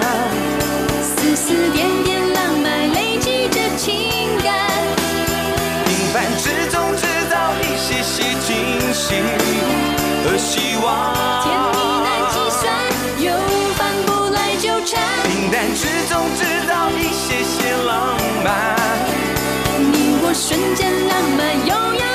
[1.02, 4.54] 丝丝点点浪漫累积着情感，
[5.84, 9.16] 平凡之中制造一些些惊喜
[10.24, 11.12] 和希望。
[11.42, 12.72] 甜蜜难计算，
[13.18, 13.34] 又
[13.74, 15.02] 翻不来纠缠。
[15.24, 18.78] 平淡之中制造一些些浪漫，
[19.80, 22.06] 你我瞬间浪漫，永远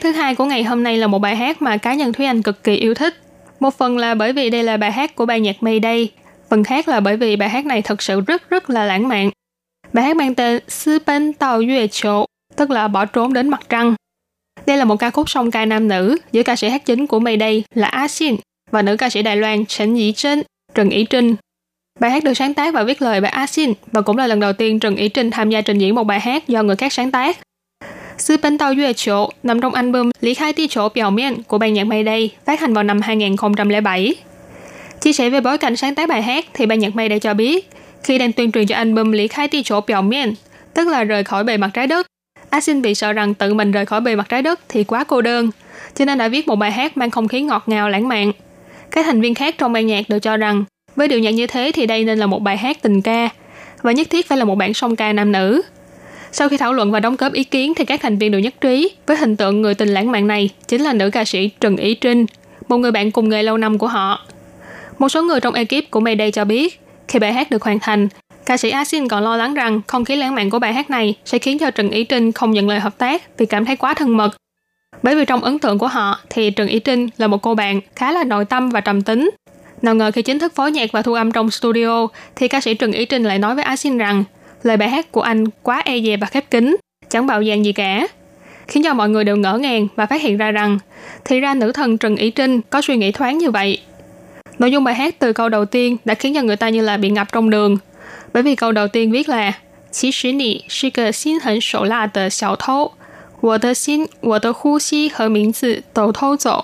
[0.00, 2.26] hát thứ hai của ngày hôm nay là một bài hát mà cá nhân Thúy
[2.26, 3.14] Anh cực kỳ yêu thích.
[3.60, 6.10] Một phần là bởi vì đây là bài hát của bài nhạc Mayday,
[6.50, 9.30] phần khác là bởi vì bài hát này thật sự rất rất là lãng mạn.
[9.92, 12.24] Bài hát mang tên Sư Bên Tàu Yue Chỗ,
[12.56, 13.94] tức là bỏ trốn đến mặt trăng.
[14.66, 17.20] Đây là một ca khúc song ca nam nữ giữa ca sĩ hát chính của
[17.20, 18.36] Mayday là A Xin
[18.70, 20.42] và nữ ca sĩ Đài Loan Trần Ý Trinh,
[20.74, 21.34] Trần Ý Trinh.
[22.00, 24.40] Bài hát được sáng tác và viết lời bởi A Xin và cũng là lần
[24.40, 26.92] đầu tiên Trần Ý Trinh tham gia trình diễn một bài hát do người khác
[26.92, 27.38] sáng tác.
[28.20, 31.58] Sư Bên Tàu Duyệt Chỗ nằm trong album Lý Khai Ti Chỗ Biểu Miên của
[31.58, 34.14] ban nhạc Mayday phát hành vào năm 2007.
[35.00, 37.70] Chia sẻ về bối cảnh sáng tác bài hát thì ban nhạc Mayday cho biết
[38.02, 40.34] khi đang tuyên truyền cho album Lý Khai Ti Chỗ Biểu Miên,
[40.74, 42.06] tức là rời khỏi bề mặt trái đất,
[42.50, 45.04] A Xin bị sợ rằng tự mình rời khỏi bề mặt trái đất thì quá
[45.04, 45.50] cô đơn,
[45.94, 48.32] cho nên đã viết một bài hát mang không khí ngọt ngào lãng mạn.
[48.90, 50.64] Các thành viên khác trong ban nhạc đều cho rằng
[50.96, 53.28] với điệu nhạc như thế thì đây nên là một bài hát tình ca
[53.82, 55.62] và nhất thiết phải là một bản song ca nam nữ.
[56.32, 58.54] Sau khi thảo luận và đóng góp ý kiến thì các thành viên đều nhất
[58.60, 61.76] trí với hình tượng người tình lãng mạn này chính là nữ ca sĩ Trần
[61.76, 62.26] Ý Trinh,
[62.68, 64.26] một người bạn cùng nghề lâu năm của họ.
[64.98, 68.08] Một số người trong ekip của Mayday cho biết, khi bài hát được hoàn thành,
[68.46, 71.14] ca sĩ Asin còn lo lắng rằng không khí lãng mạn của bài hát này
[71.24, 73.94] sẽ khiến cho Trần Ý Trinh không nhận lời hợp tác vì cảm thấy quá
[73.94, 74.36] thân mật.
[75.02, 77.80] Bởi vì trong ấn tượng của họ thì Trần Ý Trinh là một cô bạn
[77.96, 79.30] khá là nội tâm và trầm tính.
[79.82, 82.06] Nào ngờ khi chính thức phối nhạc và thu âm trong studio
[82.36, 84.24] thì ca sĩ Trần Ý Trinh lại nói với Asin rằng
[84.62, 86.76] lời bài hát của anh quá e dè và khép kín,
[87.08, 88.06] chẳng bạo dạn gì cả,
[88.68, 90.78] khiến cho mọi người đều ngỡ ngàng và phát hiện ra rằng
[91.24, 93.80] thì ra nữ thần Trần Ý Trinh có suy nghĩ thoáng như vậy.
[94.58, 96.96] Nội dung bài hát từ câu đầu tiên đã khiến cho người ta như là
[96.96, 97.76] bị ngập trong đường,
[98.32, 99.52] bởi vì câu đầu tiên viết là
[99.92, 102.90] Chỉ sử nị sư cơ xin hẳn sổ la tờ xào thấu,
[103.42, 106.62] Wo de xin, wo de hu xi hờ miễn zi tàu thâu dộ.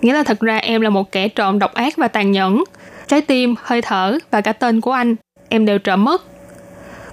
[0.00, 2.64] Nghĩa là thật ra em là một kẻ trộm độc ác và tàn nhẫn.
[3.08, 5.16] Trái tim, hơi thở và cả tên của anh,
[5.48, 6.35] em đều trộm mất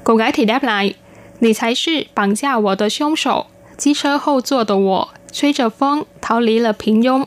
[0.03, 0.93] cô gái thì đáp lại,
[1.41, 3.45] Nì thái sư bằng gia wo de xiong sổ,
[3.77, 7.23] chí sơ hậu zuo de wo, suy trở phong, thảo lý là phiền dung.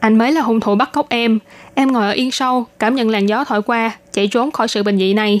[0.00, 1.38] Anh mới là hung thủ bắt cóc em,
[1.74, 4.82] em ngồi ở yên sâu, cảm nhận làn gió thổi qua, chạy trốn khỏi sự
[4.82, 5.40] bình dị này.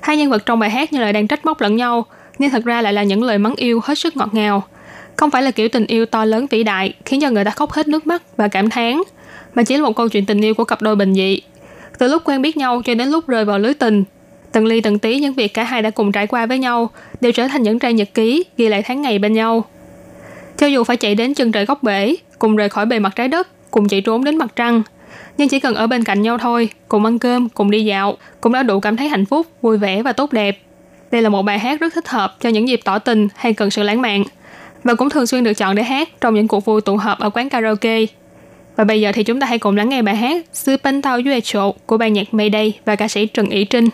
[0.00, 2.06] Hai nhân vật trong bài hát như lời đang trách móc lẫn nhau,
[2.38, 4.62] nhưng thật ra lại là những lời mắng yêu hết sức ngọt ngào.
[5.16, 7.72] Không phải là kiểu tình yêu to lớn vĩ đại khiến cho người ta khóc
[7.72, 9.02] hết nước mắt và cảm thán,
[9.54, 11.40] mà chỉ là một câu chuyện tình yêu của cặp đôi bình dị.
[11.98, 14.04] Từ lúc quen biết nhau cho đến lúc rơi vào lưới tình,
[14.52, 16.90] từng ly từng tí những việc cả hai đã cùng trải qua với nhau
[17.20, 19.64] đều trở thành những trang nhật ký ghi lại tháng ngày bên nhau.
[20.56, 23.28] Cho dù phải chạy đến chân trời góc bể, cùng rời khỏi bề mặt trái
[23.28, 24.82] đất, cùng chạy trốn đến mặt trăng,
[25.38, 28.52] nhưng chỉ cần ở bên cạnh nhau thôi, cùng ăn cơm, cùng đi dạo, cũng
[28.52, 30.58] đã đủ cảm thấy hạnh phúc, vui vẻ và tốt đẹp.
[31.10, 33.70] Đây là một bài hát rất thích hợp cho những dịp tỏ tình hay cần
[33.70, 34.24] sự lãng mạn,
[34.84, 37.30] và cũng thường xuyên được chọn để hát trong những cuộc vui tụ họp ở
[37.30, 37.98] quán karaoke.
[38.76, 41.20] Và bây giờ thì chúng ta hãy cùng lắng nghe bài hát Sư Bân Tao
[41.24, 43.88] Yue Chỗ của ban nhạc Mayday và ca sĩ Trần Ý Trinh.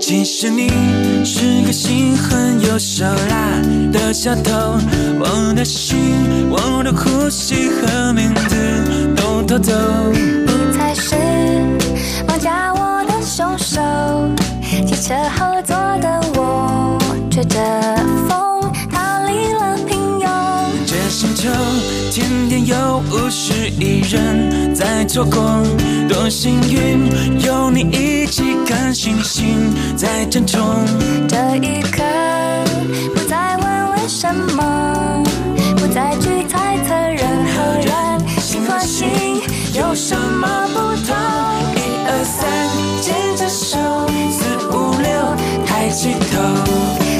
[0.00, 0.68] 其实你
[1.24, 3.60] 是个心狠又手辣
[3.92, 4.78] 的小偷，
[5.18, 9.72] 我的心、我的呼吸和名字都偷走。
[10.12, 11.16] 你才是
[12.26, 13.80] 绑架我的凶手。
[14.86, 16.98] 汽车后座的我，
[17.28, 17.58] 吹着
[18.28, 18.53] 风。
[22.10, 25.62] 天天有五十亿人在错过，
[26.08, 30.60] 多幸运有你一起看星星在争宠。
[31.28, 32.02] 这一刻，
[33.14, 35.22] 不再问为什么，
[35.76, 37.92] 不再去猜测人和人
[38.40, 39.06] 心和心
[39.74, 41.14] 有什么不同。
[41.76, 42.48] 一二三，
[43.02, 43.76] 牵着手，
[44.30, 45.10] 四五六，
[45.66, 46.40] 抬起头，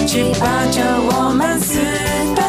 [0.07, 1.79] 七八九，我们私
[2.35, 2.45] 奔，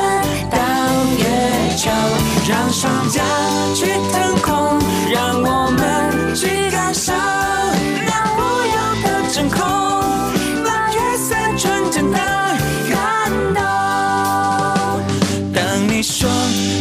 [2.55, 3.21] 让双脚
[3.75, 4.79] 去腾空，
[5.11, 8.39] 让我们去感受那无
[8.71, 9.59] 忧的真空，
[10.63, 12.17] 那月色纯真的
[12.89, 13.61] 感动。
[15.53, 16.29] 当你说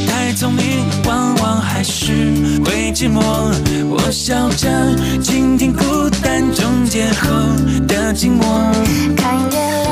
[0.06, 0.62] 太聪明，
[1.06, 2.12] 往往还是
[2.64, 3.20] 会寂寞。
[3.90, 4.68] 我笑着
[5.20, 7.28] 倾听孤单终结后
[7.88, 8.44] 的静寞。
[9.16, 9.83] 看月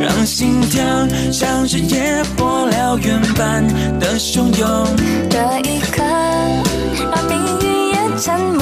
[0.00, 0.82] 让心跳
[1.32, 3.66] 像是野火燎原般
[3.98, 4.86] 的汹涌。
[5.28, 5.38] 这
[5.68, 6.02] 一刻，
[7.10, 7.32] 让命
[7.62, 8.59] 运也沉默，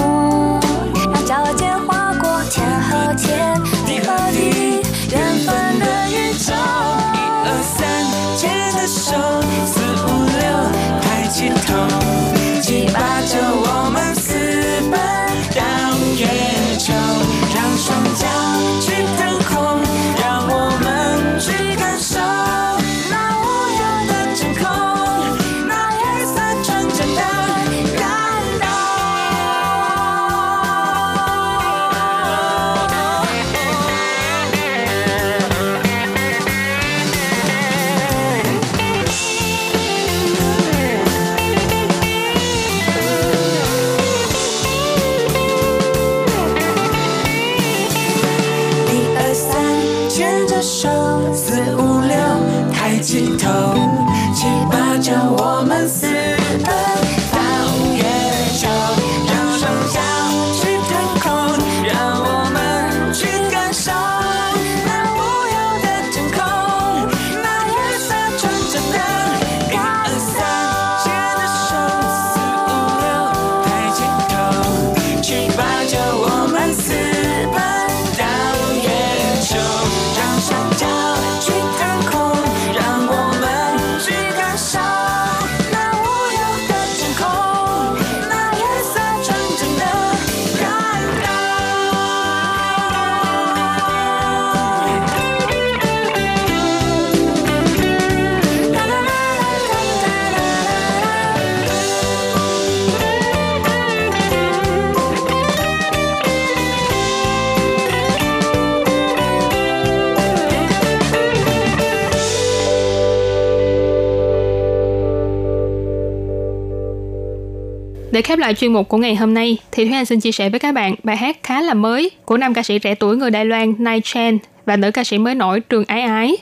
[118.19, 120.51] Để khép lại chuyên mục của ngày hôm nay, thì Thúy Anh xin chia sẻ
[120.51, 123.31] với các bạn bài hát khá là mới của nam ca sĩ trẻ tuổi người
[123.31, 126.37] Đài Loan Nai Chen và nữ ca sĩ mới nổi Trường Ái Ái.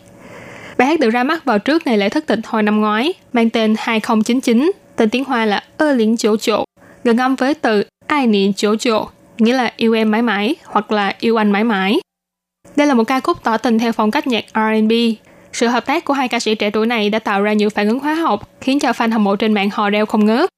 [0.78, 3.50] Bài hát được ra mắt vào trước ngày lễ thất tịch hồi năm ngoái, mang
[3.50, 6.64] tên 2099, tên tiếng Hoa là ơ liễn chỗ chỗ,
[7.04, 9.08] gần âm với từ ai niệm chỗ chỗ,
[9.38, 12.00] nghĩa là yêu em mãi mãi hoặc là yêu anh mãi mãi.
[12.76, 14.92] Đây là một ca khúc tỏ tình theo phong cách nhạc R&B.
[15.52, 17.88] Sự hợp tác của hai ca sĩ trẻ tuổi này đã tạo ra nhiều phản
[17.88, 20.50] ứng hóa học, khiến cho fan hâm mộ trên mạng hò reo không ngớt.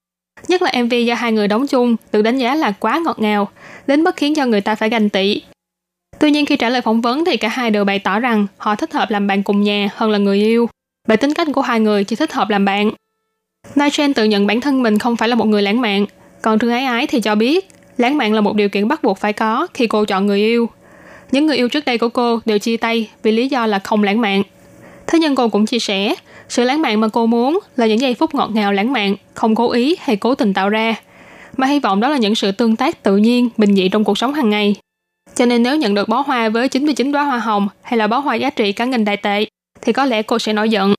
[0.49, 3.49] Nhất là MV do hai người đóng chung được đánh giá là quá ngọt ngào,
[3.86, 5.43] đến mức khiến cho người ta phải ganh tị.
[6.20, 8.74] Tuy nhiên khi trả lời phỏng vấn thì cả hai đều bày tỏ rằng họ
[8.74, 10.68] thích hợp làm bạn cùng nhà hơn là người yêu.
[11.09, 12.91] Bởi tính cách của hai người chỉ thích hợp làm bạn.
[13.74, 16.07] Nigel tự nhận bản thân mình không phải là một người lãng mạn,
[16.43, 19.18] còn Trương Ái Ái thì cho biết lãng mạn là một điều kiện bắt buộc
[19.18, 20.68] phải có khi cô chọn người yêu.
[21.32, 24.03] Những người yêu trước đây của cô đều chia tay vì lý do là không
[24.03, 24.43] lãng mạn.
[25.07, 26.14] Thế nhưng cô cũng chia sẻ,
[26.49, 29.55] sự lãng mạn mà cô muốn là những giây phút ngọt ngào lãng mạn, không
[29.55, 30.95] cố ý hay cố tình tạo ra.
[31.57, 34.19] Mà hy vọng đó là những sự tương tác tự nhiên, bình dị trong cuộc
[34.19, 34.75] sống hàng ngày.
[35.35, 38.19] Cho nên nếu nhận được bó hoa với 99 đóa hoa hồng hay là bó
[38.19, 39.45] hoa giá trị cả nghìn đại tệ,
[39.83, 40.95] thì có lẽ cô sẽ nổi giận.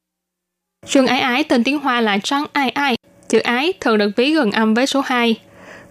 [0.87, 2.95] Trương Ái Ái tên tiếng Hoa là Trang Ai Ai,
[3.29, 5.35] chữ ái thường được ví gần âm với số 2.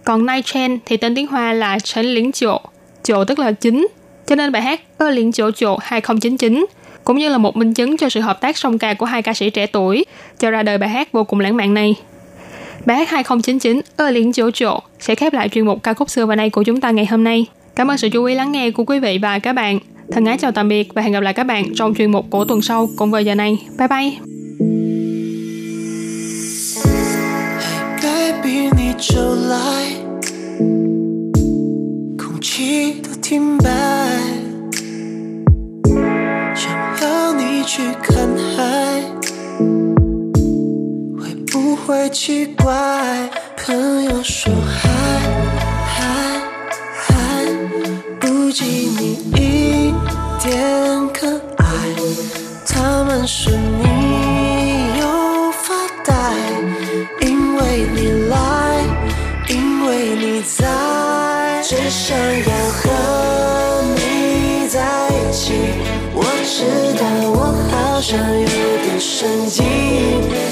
[0.03, 2.61] Còn Nai Chen thì tên tiếng Hoa là Trấn Liễn Chỗ,
[3.03, 3.87] chỗ tức là chính.
[4.27, 6.65] Cho nên bài hát Ơ Liễn Chỗ Chỗ 2099
[7.08, 9.34] cũng như là một minh chứng cho sự hợp tác song ca của hai ca
[9.34, 10.04] sĩ trẻ tuổi
[10.38, 11.94] cho ra đời bài hát vô cùng lãng mạn này.
[12.86, 16.26] Bài hát 2099 Ơ Liễn Chỗ Chỗ sẽ khép lại chuyên mục ca khúc xưa
[16.26, 17.46] và nay của chúng ta ngày hôm nay.
[17.74, 19.78] Cảm ơn sự chú ý lắng nghe của quý vị và các bạn.
[20.12, 22.44] Thân ái chào tạm biệt và hẹn gặp lại các bạn trong chuyên mục của
[22.44, 23.58] tuần sau cùng vào giờ này.
[23.78, 24.12] Bye bye!
[28.04, 29.56] 该比你走来，
[32.18, 34.37] 空气都停摆，
[37.71, 38.99] 去看海，
[41.19, 43.29] 会不会奇怪？
[43.63, 44.89] 朋友说嗨
[45.85, 46.41] 嗨
[46.95, 47.13] 嗨，
[48.19, 49.93] 不及你一
[50.41, 51.63] 点可爱，
[52.65, 56.13] 他们说你有发呆。
[57.21, 58.83] 因为你来，
[59.47, 63.58] 因为你在，只想要和。
[66.21, 66.57] 我知
[66.99, 67.39] 道我
[67.71, 68.45] 好像有
[68.83, 69.63] 点神经，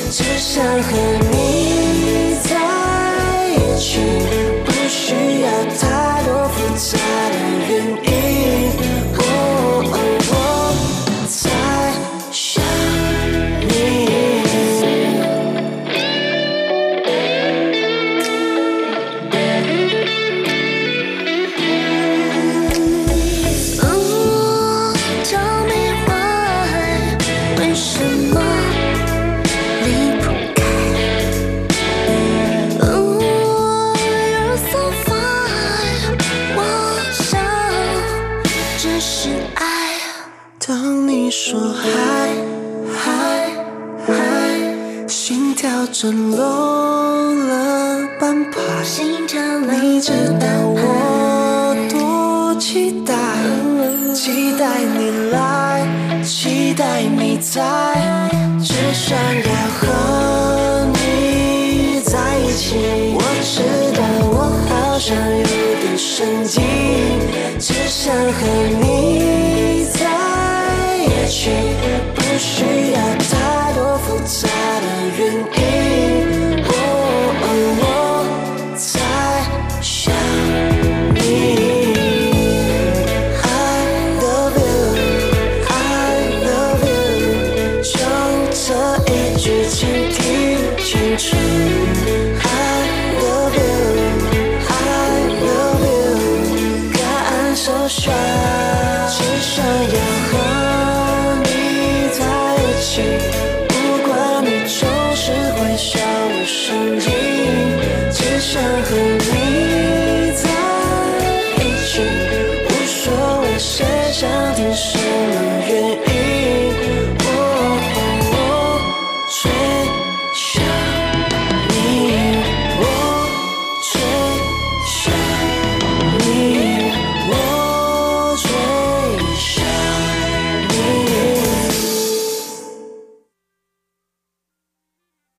[0.10, 0.90] 只想和
[1.30, 2.56] 你在
[3.50, 4.00] 一起，
[4.64, 5.46] 不需要
[5.78, 7.27] 太多复杂。